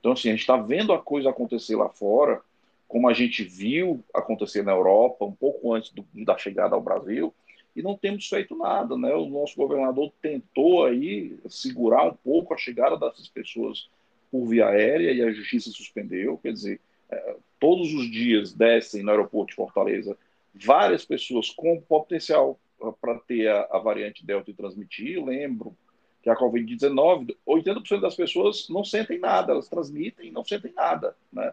Então, 0.03 0.13
assim, 0.13 0.31
a 0.31 0.33
gente 0.33 0.41
está 0.41 0.57
vendo 0.57 0.93
a 0.93 1.01
coisa 1.01 1.31
acontecer 1.31 1.77
lá 1.77 1.89
fora, 1.89 2.43
como 2.89 3.09
a 3.09 3.15
gente 3.15 3.45
viu 3.45 4.03
acontecer 4.13 4.65
na 4.65 4.73
Europa, 4.73 5.25
um 5.25 5.31
pouco 5.31 5.73
antes 5.73 5.93
do, 5.93 6.05
da 6.13 6.37
chegada 6.37 6.75
ao 6.75 6.83
Brasil, 6.83 7.33
e 7.77 7.83
não 7.83 7.97
temos 7.97 8.29
feito 8.29 8.57
nada, 8.57 8.99
né? 8.99 9.15
O 9.15 9.27
nosso 9.27 9.57
governador 9.57 10.13
tentou 10.21 10.85
aí 10.85 11.39
segurar 11.49 12.03
um 12.03 12.15
pouco 12.15 12.53
a 12.53 12.59
chegada 12.59 12.99
dessas 12.99 13.29
pessoas 13.29 13.89
por 14.29 14.45
via 14.49 14.67
aérea 14.67 15.13
e 15.13 15.23
a 15.23 15.31
justiça 15.31 15.71
suspendeu, 15.71 16.37
quer 16.37 16.53
dizer, 16.53 16.81
é, 17.09 17.37
todos 17.61 17.95
os 17.95 18.11
dias 18.11 18.53
descem 18.53 19.05
no 19.05 19.11
aeroporto 19.13 19.51
de 19.51 19.55
Fortaleza 19.55 20.19
várias 20.53 21.05
pessoas 21.05 21.49
com 21.51 21.81
potencial 21.81 22.59
para 23.01 23.21
ter 23.21 23.47
a, 23.47 23.69
a, 23.71 23.79
variante 23.79 24.27
Delta 24.27 24.51
e 24.51 24.55
transmitir. 24.55 25.25
Lembro 25.25 25.77
que 26.23 26.31
a 26.31 26.37
Covid-19, 26.37 27.37
80% 27.47 28.01
das 28.01 28.15
pessoas 28.15 28.69
não 28.69 28.85
sentem 28.85 29.19
nada, 29.19 29.53
elas 29.53 29.69
transmitem 29.69 30.29
e 30.29 30.31
não 30.31 30.45
sentem 30.45 30.73
nada, 30.73 31.17
né? 31.33 31.53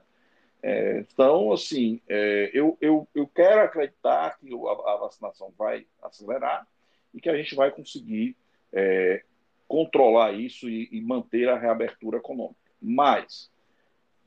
É, 0.62 1.00
então, 1.00 1.52
assim, 1.54 2.02
é, 2.08 2.52
eu, 2.54 2.78
eu, 2.82 3.08
eu 3.16 3.26
quero 3.28 3.62
acreditar 3.62 4.38
que 4.38 4.54
a, 4.54 4.94
a, 4.94 4.98
vacinação 4.98 5.54
vai 5.58 5.86
acelerar 6.04 6.68
e 7.14 7.22
que 7.22 7.30
a 7.30 7.38
gente 7.38 7.56
vai 7.56 7.72
conseguir 7.72 8.36
é, 8.74 9.24
controlar 9.68 10.34
isso 10.34 10.70
e, 10.70 10.90
e, 10.92 11.02
manter 11.02 11.48
a 11.48 11.58
reabertura 11.58 12.18
econômica. 12.18 12.60
Mas, 12.82 13.50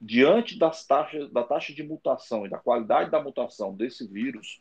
diante 0.01 0.59
das 0.59 0.87
taxas, 0.87 1.31
da 1.31 1.43
taxa 1.43 1.73
de 1.75 1.83
mutação 1.83 2.47
e 2.47 2.49
da 2.49 2.59
qualidade 2.59 3.11
da 3.11 3.23
mutação 3.23 3.75
desse 3.75 4.07
vírus, 4.07 4.61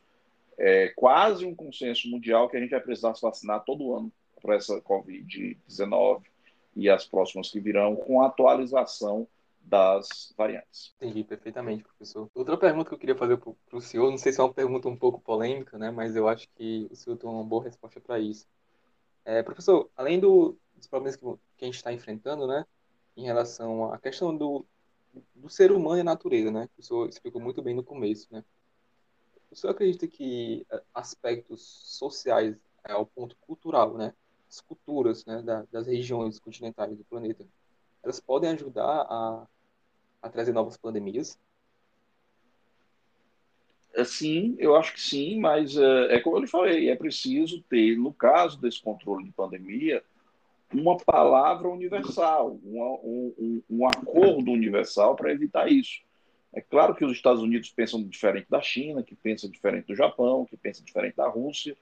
é 0.57 0.89
quase 0.89 1.45
um 1.45 1.55
consenso 1.55 2.09
mundial 2.09 2.49
que 2.49 2.57
a 2.57 2.59
gente 2.59 2.71
vai 2.71 2.81
precisar 2.81 3.15
se 3.15 3.21
vacinar 3.21 3.63
todo 3.63 3.95
ano 3.95 4.11
para 4.41 4.55
essa 4.55 4.81
Covid-19 4.81 6.23
e 6.75 6.89
as 6.89 7.05
próximas 7.05 7.49
que 7.49 7.59
virão, 7.59 7.95
com 7.95 8.21
a 8.21 8.27
atualização 8.27 9.27
das 9.63 10.33
variantes. 10.37 10.93
Entendi 10.97 11.23
perfeitamente, 11.23 11.83
professor. 11.83 12.29
Outra 12.33 12.57
pergunta 12.57 12.89
que 12.89 12.95
eu 12.95 12.99
queria 12.99 13.15
fazer 13.15 13.37
para 13.37 13.77
o 13.77 13.81
senhor, 13.81 14.09
não 14.09 14.17
sei 14.17 14.33
se 14.33 14.39
é 14.39 14.43
uma 14.43 14.53
pergunta 14.53 14.87
um 14.87 14.97
pouco 14.97 15.19
polêmica, 15.19 15.77
né, 15.77 15.91
mas 15.91 16.15
eu 16.15 16.27
acho 16.27 16.47
que 16.55 16.87
o 16.91 16.95
senhor 16.95 17.17
tem 17.17 17.29
uma 17.29 17.43
boa 17.43 17.63
resposta 17.63 17.99
para 17.99 18.19
isso. 18.19 18.47
É, 19.23 19.43
professor, 19.43 19.89
além 19.95 20.19
do, 20.19 20.57
dos 20.75 20.87
problemas 20.87 21.15
que, 21.15 21.25
que 21.57 21.65
a 21.65 21.67
gente 21.67 21.75
está 21.75 21.93
enfrentando, 21.93 22.47
né, 22.47 22.65
em 23.15 23.23
relação 23.23 23.93
à 23.93 23.99
questão 23.99 24.35
do, 24.35 24.65
do 25.35 25.49
ser 25.49 25.71
humano 25.71 25.97
e 25.97 26.01
a 26.01 26.05
natureza, 26.05 26.51
né, 26.51 26.67
que 26.73 26.81
o 26.81 26.83
senhor 26.83 27.07
explicou 27.07 27.41
muito 27.41 27.61
bem 27.61 27.75
no 27.75 27.83
começo, 27.83 28.27
né, 28.31 28.43
o 29.51 29.55
senhor 29.55 29.71
acredita 29.71 30.07
que 30.07 30.65
é, 30.71 30.81
aspectos 30.93 31.61
sociais 31.97 32.55
é, 32.83 32.93
ao 32.93 33.05
ponto 33.05 33.35
cultural, 33.41 33.93
né, 33.93 34.13
as 34.51 34.59
culturas 34.59 35.25
né, 35.25 35.41
da, 35.41 35.63
das 35.71 35.87
regiões 35.87 36.37
continentais 36.37 36.97
do 36.97 37.05
planeta, 37.05 37.47
elas 38.03 38.19
podem 38.19 38.49
ajudar 38.49 38.83
a, 38.83 39.47
a 40.21 40.29
trazer 40.29 40.51
novas 40.51 40.75
pandemias? 40.75 41.39
É, 43.93 44.03
sim, 44.03 44.55
eu 44.59 44.75
acho 44.75 44.93
que 44.93 45.01
sim, 45.01 45.39
mas 45.39 45.77
é, 45.77 46.15
é 46.15 46.19
como 46.19 46.35
eu 46.35 46.41
lhe 46.41 46.47
falei, 46.47 46.89
é 46.89 46.95
preciso 46.95 47.61
ter, 47.63 47.97
no 47.97 48.13
caso 48.13 48.59
desse 48.59 48.81
controle 48.81 49.23
de 49.23 49.31
pandemia, 49.31 50.03
uma 50.73 50.97
palavra 50.97 51.67
universal, 51.69 52.59
um, 52.63 53.61
um, 53.69 53.87
acordo 53.87 54.51
universal 54.51 55.15
para 55.15 55.31
evitar 55.31 55.69
isso. 55.69 56.01
É 56.53 56.61
claro 56.61 56.95
que 56.95 57.03
os 57.03 57.11
Estados 57.11 57.41
Unidos 57.41 57.69
pensam 57.69 58.03
diferente 58.03 58.47
da 58.49 58.61
China, 58.61 59.03
que 59.03 59.15
pensa 59.15 59.49
diferente 59.49 59.87
do 59.87 59.95
Japão, 59.95 60.45
que 60.45 60.55
pensa 60.57 60.83
diferente 60.83 61.15
da 61.15 61.27
Rússia, 61.27 61.75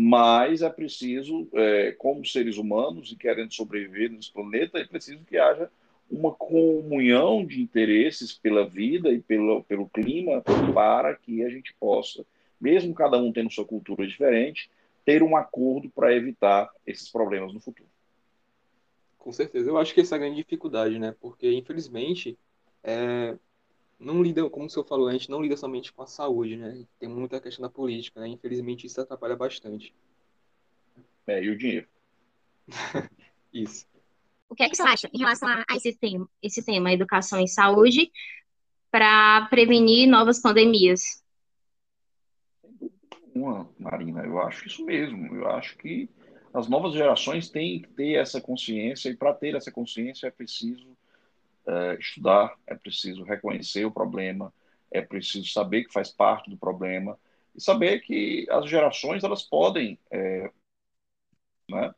mas 0.00 0.62
é 0.62 0.70
preciso, 0.70 1.48
é, 1.52 1.90
como 1.90 2.24
seres 2.24 2.56
humanos 2.56 3.10
e 3.10 3.16
querendo 3.16 3.52
sobreviver 3.52 4.08
nesse 4.08 4.32
planeta, 4.32 4.78
é 4.78 4.84
preciso 4.84 5.24
que 5.24 5.36
haja 5.36 5.68
uma 6.08 6.32
comunhão 6.32 7.44
de 7.44 7.60
interesses 7.60 8.32
pela 8.32 8.64
vida 8.64 9.08
e 9.08 9.20
pelo, 9.20 9.64
pelo 9.64 9.88
clima 9.88 10.40
para 10.72 11.16
que 11.16 11.42
a 11.42 11.50
gente 11.50 11.74
possa, 11.80 12.24
mesmo 12.60 12.94
cada 12.94 13.18
um 13.18 13.32
tendo 13.32 13.50
sua 13.50 13.64
cultura 13.64 14.06
diferente, 14.06 14.70
ter 15.04 15.20
um 15.20 15.36
acordo 15.36 15.90
para 15.90 16.14
evitar 16.14 16.70
esses 16.86 17.10
problemas 17.10 17.52
no 17.52 17.58
futuro. 17.58 17.88
Com 19.18 19.32
certeza. 19.32 19.68
Eu 19.68 19.78
acho 19.78 19.92
que 19.92 20.00
essa 20.00 20.14
é 20.14 20.16
a 20.16 20.20
grande 20.20 20.36
dificuldade, 20.36 20.96
né? 20.96 21.12
Porque, 21.20 21.52
infelizmente, 21.52 22.38
é, 22.84 23.36
não 23.98 24.22
lida, 24.22 24.48
como 24.48 24.66
o 24.66 24.70
senhor 24.70 24.84
falou, 24.84 25.08
a 25.08 25.12
gente 25.12 25.30
não 25.30 25.42
lida 25.42 25.56
somente 25.56 25.92
com 25.92 26.02
a 26.02 26.06
saúde, 26.06 26.56
né? 26.56 26.86
Tem 26.98 27.08
muita 27.08 27.40
questão 27.40 27.62
da 27.62 27.70
política, 27.70 28.20
né? 28.20 28.28
Infelizmente, 28.28 28.86
isso 28.86 29.00
atrapalha 29.00 29.34
bastante. 29.34 29.94
É, 31.26 31.42
e 31.42 31.50
o 31.50 31.58
dinheiro. 31.58 31.88
isso. 33.52 33.86
O 34.48 34.54
que 34.54 34.62
é 34.62 34.68
que 34.68 34.76
você 34.76 34.82
acha 34.82 35.10
em 35.12 35.18
relação 35.18 35.48
a 35.48 35.76
esse 35.76 35.92
tema, 35.94 36.28
esse 36.42 36.64
tema 36.64 36.92
educação 36.92 37.40
e 37.40 37.48
saúde, 37.48 38.10
para 38.90 39.46
prevenir 39.50 40.08
novas 40.08 40.40
pandemias? 40.40 41.22
Uma, 43.34 43.68
Marina, 43.78 44.24
eu 44.24 44.40
acho 44.40 44.66
isso 44.66 44.84
mesmo. 44.84 45.34
Eu 45.34 45.50
acho 45.50 45.76
que 45.76 46.08
as 46.54 46.68
novas 46.68 46.94
gerações 46.94 47.50
têm 47.50 47.82
que 47.82 47.88
ter 47.88 48.14
essa 48.14 48.40
consciência, 48.40 49.10
e 49.10 49.16
para 49.16 49.34
ter 49.34 49.54
essa 49.54 49.70
consciência 49.70 50.28
é 50.28 50.30
preciso 50.30 50.96
estudar, 51.98 52.56
é 52.66 52.74
preciso 52.74 53.24
reconhecer 53.24 53.84
o 53.84 53.90
problema, 53.90 54.52
é 54.90 55.00
preciso 55.02 55.50
saber 55.50 55.84
que 55.84 55.92
faz 55.92 56.10
parte 56.10 56.48
do 56.48 56.56
problema 56.56 57.18
e 57.54 57.60
saber 57.60 58.00
que 58.00 58.46
as 58.50 58.68
gerações 58.68 59.24
elas 59.24 59.42
podem, 59.42 59.98
é, 60.10 60.50
né? 61.70 61.94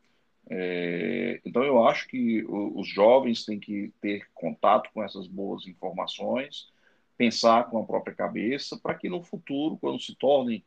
É, 0.52 1.40
então 1.44 1.62
eu 1.62 1.86
acho 1.86 2.08
que 2.08 2.44
os 2.48 2.88
jovens 2.88 3.44
têm 3.44 3.60
que 3.60 3.92
ter 4.00 4.28
contato 4.34 4.90
com 4.92 5.02
essas 5.02 5.28
boas 5.28 5.64
informações, 5.66 6.68
pensar 7.16 7.70
com 7.70 7.78
a 7.78 7.84
própria 7.84 8.14
cabeça, 8.14 8.76
para 8.76 8.94
que 8.94 9.08
no 9.08 9.22
futuro, 9.22 9.76
quando 9.76 10.00
se 10.00 10.14
tornem 10.16 10.64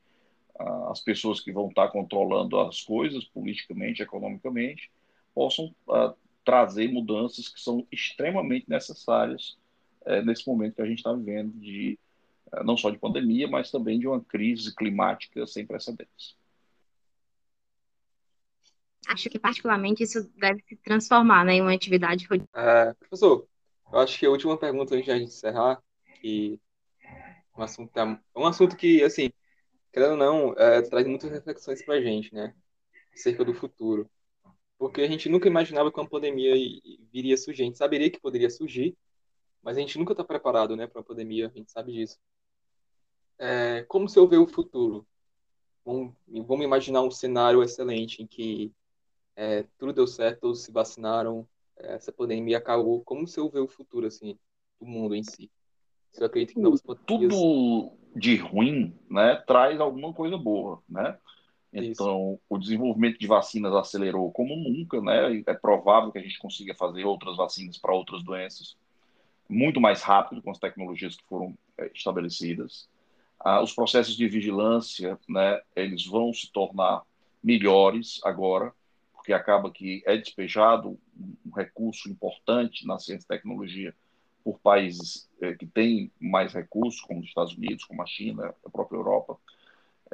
ah, 0.58 0.92
as 0.92 1.02
pessoas 1.02 1.42
que 1.42 1.52
vão 1.52 1.68
estar 1.68 1.90
controlando 1.90 2.60
as 2.60 2.82
coisas 2.82 3.26
politicamente, 3.26 4.02
economicamente, 4.02 4.90
possam 5.34 5.76
ah, 5.90 6.14
trazer 6.44 6.92
mudanças 6.92 7.48
que 7.50 7.60
são 7.60 7.88
extremamente 7.92 8.70
necessárias 8.70 9.58
é, 10.06 10.22
nesse 10.22 10.48
momento 10.48 10.76
que 10.76 10.82
a 10.82 10.86
gente 10.86 10.98
está 10.98 11.14
vivendo 11.14 11.52
de 11.54 11.98
é, 12.52 12.64
não 12.64 12.78
só 12.78 12.90
de 12.90 12.98
pandemia, 12.98 13.48
mas 13.48 13.72
também 13.72 14.00
de 14.00 14.08
uma 14.08 14.22
crise 14.22 14.76
climática 14.76 15.46
sem 15.48 15.66
precedentes. 15.66 16.36
Acho 19.08 19.30
que 19.30 19.38
particularmente 19.38 20.04
isso 20.04 20.32
deve 20.38 20.64
se 20.68 20.76
transformar 20.78 21.46
né, 21.46 21.56
em 21.56 21.62
uma 21.62 21.74
atividade. 21.74 22.28
É, 22.56 22.94
professor, 22.94 23.48
eu 23.92 24.00
acho 24.00 24.18
que 24.18 24.26
a 24.26 24.30
última 24.30 24.58
pergunta 24.58 24.96
antes 24.96 25.06
de 25.06 25.12
a 25.12 25.18
gente 25.18 25.28
encerrar, 25.28 25.82
que 26.22 26.60
um 27.58 27.62
assunto, 27.62 27.96
é 27.98 28.20
um 28.36 28.46
assunto 28.46 28.76
que, 28.76 29.04
assim, 29.04 29.32
querendo 29.92 30.12
ou 30.12 30.18
não, 30.18 30.54
é, 30.54 30.82
traz 30.82 31.06
muitas 31.06 31.30
reflexões 31.30 31.84
para 31.84 31.96
a 31.96 32.02
gente, 32.02 32.34
né, 32.34 32.56
acerca 33.14 33.44
do 33.44 33.54
futuro 33.54 34.10
porque 34.78 35.02
a 35.02 35.08
gente 35.08 35.30
nunca 35.30 35.48
imaginava 35.48 35.92
que 35.92 36.00
uma 36.00 36.10
pandemia 36.10 36.54
viria 37.12 37.38
surgir. 37.38 37.64
A 37.64 37.66
gente 37.66 37.78
saberia 37.78 38.10
que 38.10 38.20
poderia 38.20 38.50
surgir, 38.50 38.98
mas 39.62 39.78
a 39.78 39.80
gente 39.80 39.98
nunca 39.98 40.14
está 40.14 40.24
preparado 40.24 40.76
né, 40.76 40.88
para 40.88 41.00
uma 41.00 41.06
pandemia, 41.06 41.48
a 41.48 41.58
gente 41.58 41.72
sabe 41.72 41.94
disso. 41.94 42.20
É, 43.40 43.84
como 43.88 44.08
se 44.10 44.18
eu 44.20 44.28
ver 44.28 44.38
o 44.38 44.48
futuro? 44.48 45.06
Vamos, 45.86 46.14
vamos, 46.28 46.66
imaginar 46.66 47.02
um 47.02 47.12
cenário 47.12 47.62
excelente 47.62 48.22
em 48.22 48.28
que 48.28 48.72
é, 49.36 49.66
tudo 49.78 49.94
deu 49.94 50.08
certo, 50.08 50.42
todos 50.42 50.64
se 50.64 50.72
vacinaram, 50.72 51.48
é, 51.78 51.96
essa 51.96 52.12
pandemia 52.12 52.58
acabou. 52.58 53.04
Como 53.04 53.28
se 53.28 53.40
eu 53.40 53.50
ver 53.50 53.60
o 53.60 53.68
futuro 53.68 54.08
assim, 54.08 54.38
do 54.80 54.86
mundo 54.86 55.16
em 55.16 55.24
si? 55.24 55.52
Você 56.12 56.24
acredita 56.24 56.54
que 56.54 56.60
novas 56.60 56.82
pandemias... 56.82 57.34
Tudo 57.34 57.98
de 58.16 58.36
ruim 58.36 58.98
né, 59.10 59.36
traz 59.48 59.80
alguma 59.80 60.14
coisa 60.14 60.38
boa, 60.38 60.82
né? 60.88 61.18
Então, 61.74 62.34
Isso. 62.34 62.42
o 62.48 62.58
desenvolvimento 62.60 63.18
de 63.18 63.26
vacinas 63.26 63.74
acelerou 63.74 64.32
como 64.32 64.56
nunca, 64.56 65.02
né? 65.02 65.44
É 65.48 65.54
provável 65.56 66.12
que 66.12 66.20
a 66.20 66.22
gente 66.22 66.38
consiga 66.38 66.76
fazer 66.76 67.04
outras 67.04 67.36
vacinas 67.36 67.80
para 67.80 67.94
outras 67.94 68.24
doenças 68.24 68.78
muito 69.50 69.82
mais 69.82 70.02
rápido 70.02 70.42
com 70.42 70.52
as 70.52 70.60
tecnologias 70.60 71.16
que 71.16 71.24
foram 71.28 71.58
é, 71.78 71.92
estabelecidas. 71.94 72.88
Ah, 73.40 73.62
os 73.62 73.74
processos 73.74 74.16
de 74.16 74.28
vigilância, 74.28 75.20
né? 75.28 75.60
Eles 75.76 76.06
vão 76.06 76.32
se 76.32 76.52
tornar 76.52 77.02
melhores 77.44 78.22
agora, 78.24 78.72
porque 79.14 79.34
acaba 79.34 79.72
que 79.72 80.04
é 80.06 80.16
despejado 80.16 80.98
um 81.46 81.52
recurso 81.52 82.10
importante 82.10 82.86
na 82.86 83.00
ciência 83.00 83.26
e 83.26 83.28
tecnologia 83.28 83.94
por 84.44 84.60
países 84.60 85.30
é, 85.42 85.54
que 85.54 85.66
têm 85.66 86.12
mais 86.20 86.54
recursos, 86.54 87.02
como 87.02 87.20
os 87.20 87.28
Estados 87.28 87.54
Unidos, 87.54 87.84
como 87.86 88.02
a 88.02 88.06
China, 88.06 88.54
a 88.64 88.70
própria 88.70 88.98
Europa 88.98 89.38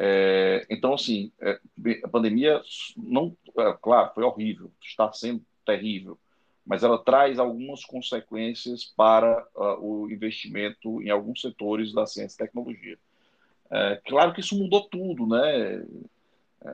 é, 0.01 0.65
então, 0.69 0.93
assim, 0.93 1.29
é, 1.41 1.59
a 2.05 2.07
pandemia, 2.07 2.61
não, 2.95 3.35
é, 3.57 3.77
claro, 3.81 4.13
foi 4.15 4.23
horrível, 4.23 4.71
está 4.81 5.11
sendo 5.11 5.41
terrível, 5.65 6.17
mas 6.65 6.83
ela 6.83 6.97
traz 6.97 7.37
algumas 7.37 7.83
consequências 7.83 8.85
para 8.85 9.45
uh, 9.53 9.77
o 9.85 10.09
investimento 10.09 11.01
em 11.01 11.09
alguns 11.09 11.41
setores 11.41 11.91
da 11.91 12.05
ciência 12.05 12.35
e 12.35 12.47
tecnologia. 12.47 12.97
É, 13.69 14.01
claro 14.07 14.33
que 14.33 14.39
isso 14.39 14.57
mudou 14.57 14.87
tudo, 14.87 15.27
né? 15.27 15.85
É, 16.61 16.69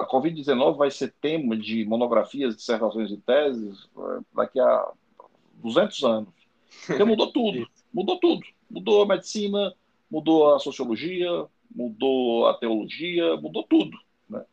a 0.00 0.06
Covid-19 0.08 0.76
vai 0.76 0.92
ser 0.92 1.12
tema 1.20 1.56
de 1.56 1.84
monografias, 1.86 2.54
dissertações 2.54 3.10
e 3.10 3.16
teses 3.16 3.88
é, 3.96 4.20
daqui 4.36 4.60
a 4.60 4.92
200 5.54 6.04
anos. 6.04 6.34
Porque 6.86 7.02
mudou 7.02 7.32
tudo, 7.32 7.68
mudou 7.92 8.20
tudo. 8.20 8.46
Mudou 8.70 9.02
a 9.02 9.06
medicina, 9.06 9.74
mudou 10.08 10.54
a 10.54 10.58
sociologia, 10.60 11.46
mudou 11.74 12.46
a 12.46 12.54
teologia, 12.54 13.36
mudou 13.36 13.62
tudo. 13.64 13.98
Né? 14.28 14.44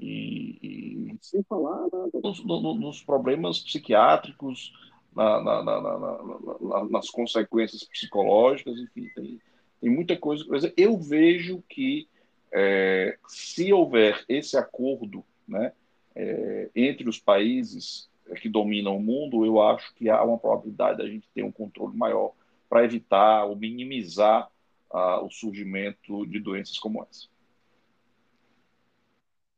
E, 0.00 0.58
e 0.62 1.16
sem 1.20 1.42
falar 1.44 1.86
nos, 2.22 2.44
nos, 2.44 3.02
problemas 3.02 3.58
psiquiátricos, 3.60 4.72
na, 5.14 5.42
na, 5.42 5.62
na, 5.62 6.84
nas 6.90 7.08
consequências 7.08 7.84
psicológicas, 7.84 8.78
enfim, 8.78 9.08
tem, 9.14 9.40
tem 9.80 9.90
muita 9.90 10.16
coisa. 10.16 10.72
Eu 10.76 10.98
vejo 10.98 11.62
que 11.68 12.08
é, 12.52 13.18
se 13.26 13.72
houver 13.72 14.24
esse 14.28 14.56
acordo 14.56 15.24
né, 15.48 15.72
é, 16.14 16.70
entre 16.74 17.08
os 17.08 17.18
países 17.18 18.08
que 18.40 18.48
dominam 18.48 18.96
o 18.96 19.02
mundo, 19.02 19.44
eu 19.44 19.60
acho 19.62 19.94
que 19.94 20.08
há 20.08 20.22
uma 20.22 20.38
probabilidade 20.38 20.98
da 20.98 21.06
gente 21.06 21.28
ter 21.34 21.42
um 21.42 21.52
controle 21.52 21.96
maior 21.96 22.32
para 22.68 22.84
evitar 22.84 23.44
ou 23.44 23.56
minimizar 23.56 24.50
o 24.90 25.30
surgimento 25.30 26.26
de 26.26 26.40
doenças 26.40 26.78
como 26.78 27.02
essa. 27.02 27.28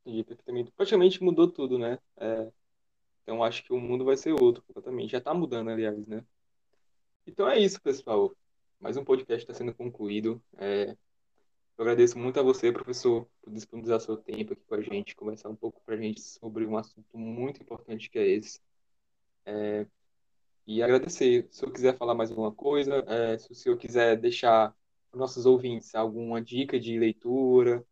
Entendi 0.04 0.24
perfeitamente. 0.24 0.70
Praticamente 0.72 1.22
mudou 1.22 1.50
tudo, 1.50 1.78
né? 1.78 1.98
É, 2.16 2.50
então 3.22 3.44
acho 3.44 3.62
que 3.62 3.72
o 3.72 3.80
mundo 3.80 4.04
vai 4.04 4.16
ser 4.16 4.32
outro 4.32 4.62
completamente. 4.62 5.10
Já 5.10 5.18
está 5.18 5.34
mudando, 5.34 5.68
aliás, 5.68 6.06
né? 6.06 6.24
Então 7.26 7.48
é 7.48 7.58
isso, 7.58 7.80
pessoal. 7.82 8.34
Mais 8.80 8.96
um 8.96 9.04
podcast 9.04 9.42
está 9.42 9.52
sendo 9.52 9.74
concluído. 9.74 10.42
É, 10.56 10.96
eu 11.76 11.82
agradeço 11.82 12.18
muito 12.18 12.40
a 12.40 12.42
você, 12.42 12.72
professor, 12.72 13.28
por 13.42 13.52
disponibilizar 13.52 14.00
seu 14.00 14.16
tempo 14.16 14.54
aqui 14.54 14.62
com 14.66 14.74
a 14.74 14.80
gente, 14.80 15.14
conversar 15.14 15.48
um 15.48 15.56
pouco 15.56 15.80
para 15.84 15.94
a 15.94 15.98
gente 15.98 16.20
sobre 16.22 16.64
um 16.64 16.76
assunto 16.76 17.18
muito 17.18 17.62
importante 17.62 18.08
que 18.08 18.18
é 18.18 18.26
esse. 18.26 18.60
É, 19.44 19.86
e 20.66 20.82
agradecer. 20.82 21.48
Se 21.50 21.64
eu 21.64 21.70
quiser 21.70 21.96
falar 21.96 22.14
mais 22.14 22.30
alguma 22.30 22.52
coisa, 22.52 23.04
é, 23.06 23.38
se 23.38 23.52
o 23.52 23.54
senhor 23.54 23.76
quiser 23.76 24.16
deixar 24.16 24.74
nossos 25.12 25.46
ouvintes 25.46 25.94
alguma 25.94 26.40
dica 26.42 26.78
de 26.78 26.98
leitura 26.98 27.84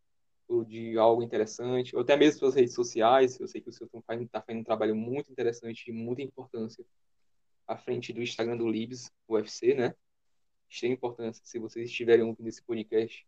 ou 0.48 0.64
de 0.64 0.96
algo 0.96 1.22
interessante, 1.22 1.94
ou 1.96 2.02
até 2.02 2.16
mesmo 2.16 2.38
suas 2.38 2.54
redes 2.54 2.74
sociais. 2.74 3.38
Eu 3.40 3.48
sei 3.48 3.60
que 3.60 3.68
o 3.68 3.72
senhor 3.72 3.90
está 4.20 4.40
fazendo 4.40 4.60
um 4.60 4.64
trabalho 4.64 4.94
muito 4.94 5.30
interessante 5.30 5.88
e 5.88 5.92
muita 5.92 6.22
importância 6.22 6.84
à 7.66 7.76
frente 7.76 8.12
do 8.12 8.22
Instagram 8.22 8.56
do 8.56 8.68
Libs 8.68 9.10
UFC, 9.28 9.74
né? 9.74 9.94
Extrema 10.70 10.94
importância 10.94 11.44
se 11.44 11.58
vocês 11.58 11.88
estiverem 11.88 12.24
ouvindo 12.24 12.48
esse 12.48 12.62
podcast 12.62 13.26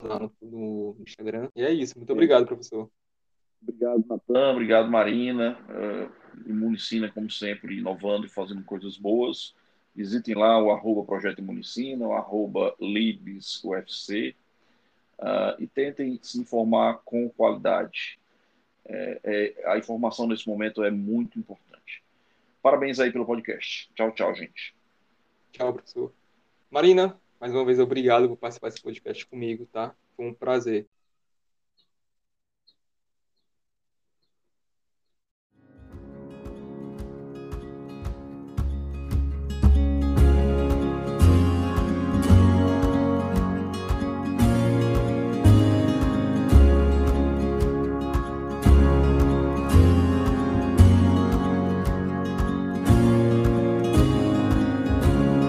lá 0.00 0.18
no, 0.18 0.32
no 0.40 0.96
Instagram. 1.00 1.50
E 1.54 1.62
é 1.62 1.72
isso. 1.72 1.96
Muito 1.96 2.12
obrigado, 2.12 2.46
professor. 2.46 2.90
Obrigado, 3.62 4.04
Natan. 4.06 4.52
Obrigado, 4.52 4.90
Marina. 4.90 5.58
Uh, 5.68 6.50
Imunicina, 6.50 7.10
como 7.10 7.30
sempre, 7.30 7.78
inovando 7.78 8.26
e 8.26 8.28
fazendo 8.28 8.62
coisas 8.64 8.96
boas. 8.96 9.54
Visitem 9.94 10.34
lá 10.34 10.60
o 10.60 10.70
arroba 10.70 11.04
Projeto 11.04 11.38
Imunicina, 11.38 12.06
o 12.06 12.12
arroba 12.12 12.74
LibsUFC 12.80 14.34
uh, 15.20 15.62
e 15.62 15.66
tentem 15.66 16.18
se 16.22 16.40
informar 16.40 17.00
com 17.04 17.28
qualidade. 17.30 18.18
É, 18.86 19.20
é, 19.24 19.70
a 19.70 19.78
informação 19.78 20.26
nesse 20.26 20.46
momento 20.46 20.82
é 20.82 20.90
muito 20.90 21.38
importante. 21.38 22.02
Parabéns 22.62 22.98
aí 22.98 23.12
pelo 23.12 23.24
podcast. 23.24 23.90
Tchau, 23.94 24.12
tchau, 24.12 24.34
gente. 24.34 24.74
Tchau, 25.52 25.72
professor. 25.72 26.12
Marina, 26.70 27.18
mais 27.40 27.52
uma 27.52 27.64
vez, 27.64 27.78
obrigado 27.78 28.28
por 28.28 28.36
participar 28.36 28.68
desse 28.68 28.82
podcast 28.82 29.24
comigo, 29.26 29.66
tá? 29.72 29.94
Foi 30.16 30.26
um 30.26 30.34
prazer. 30.34 30.86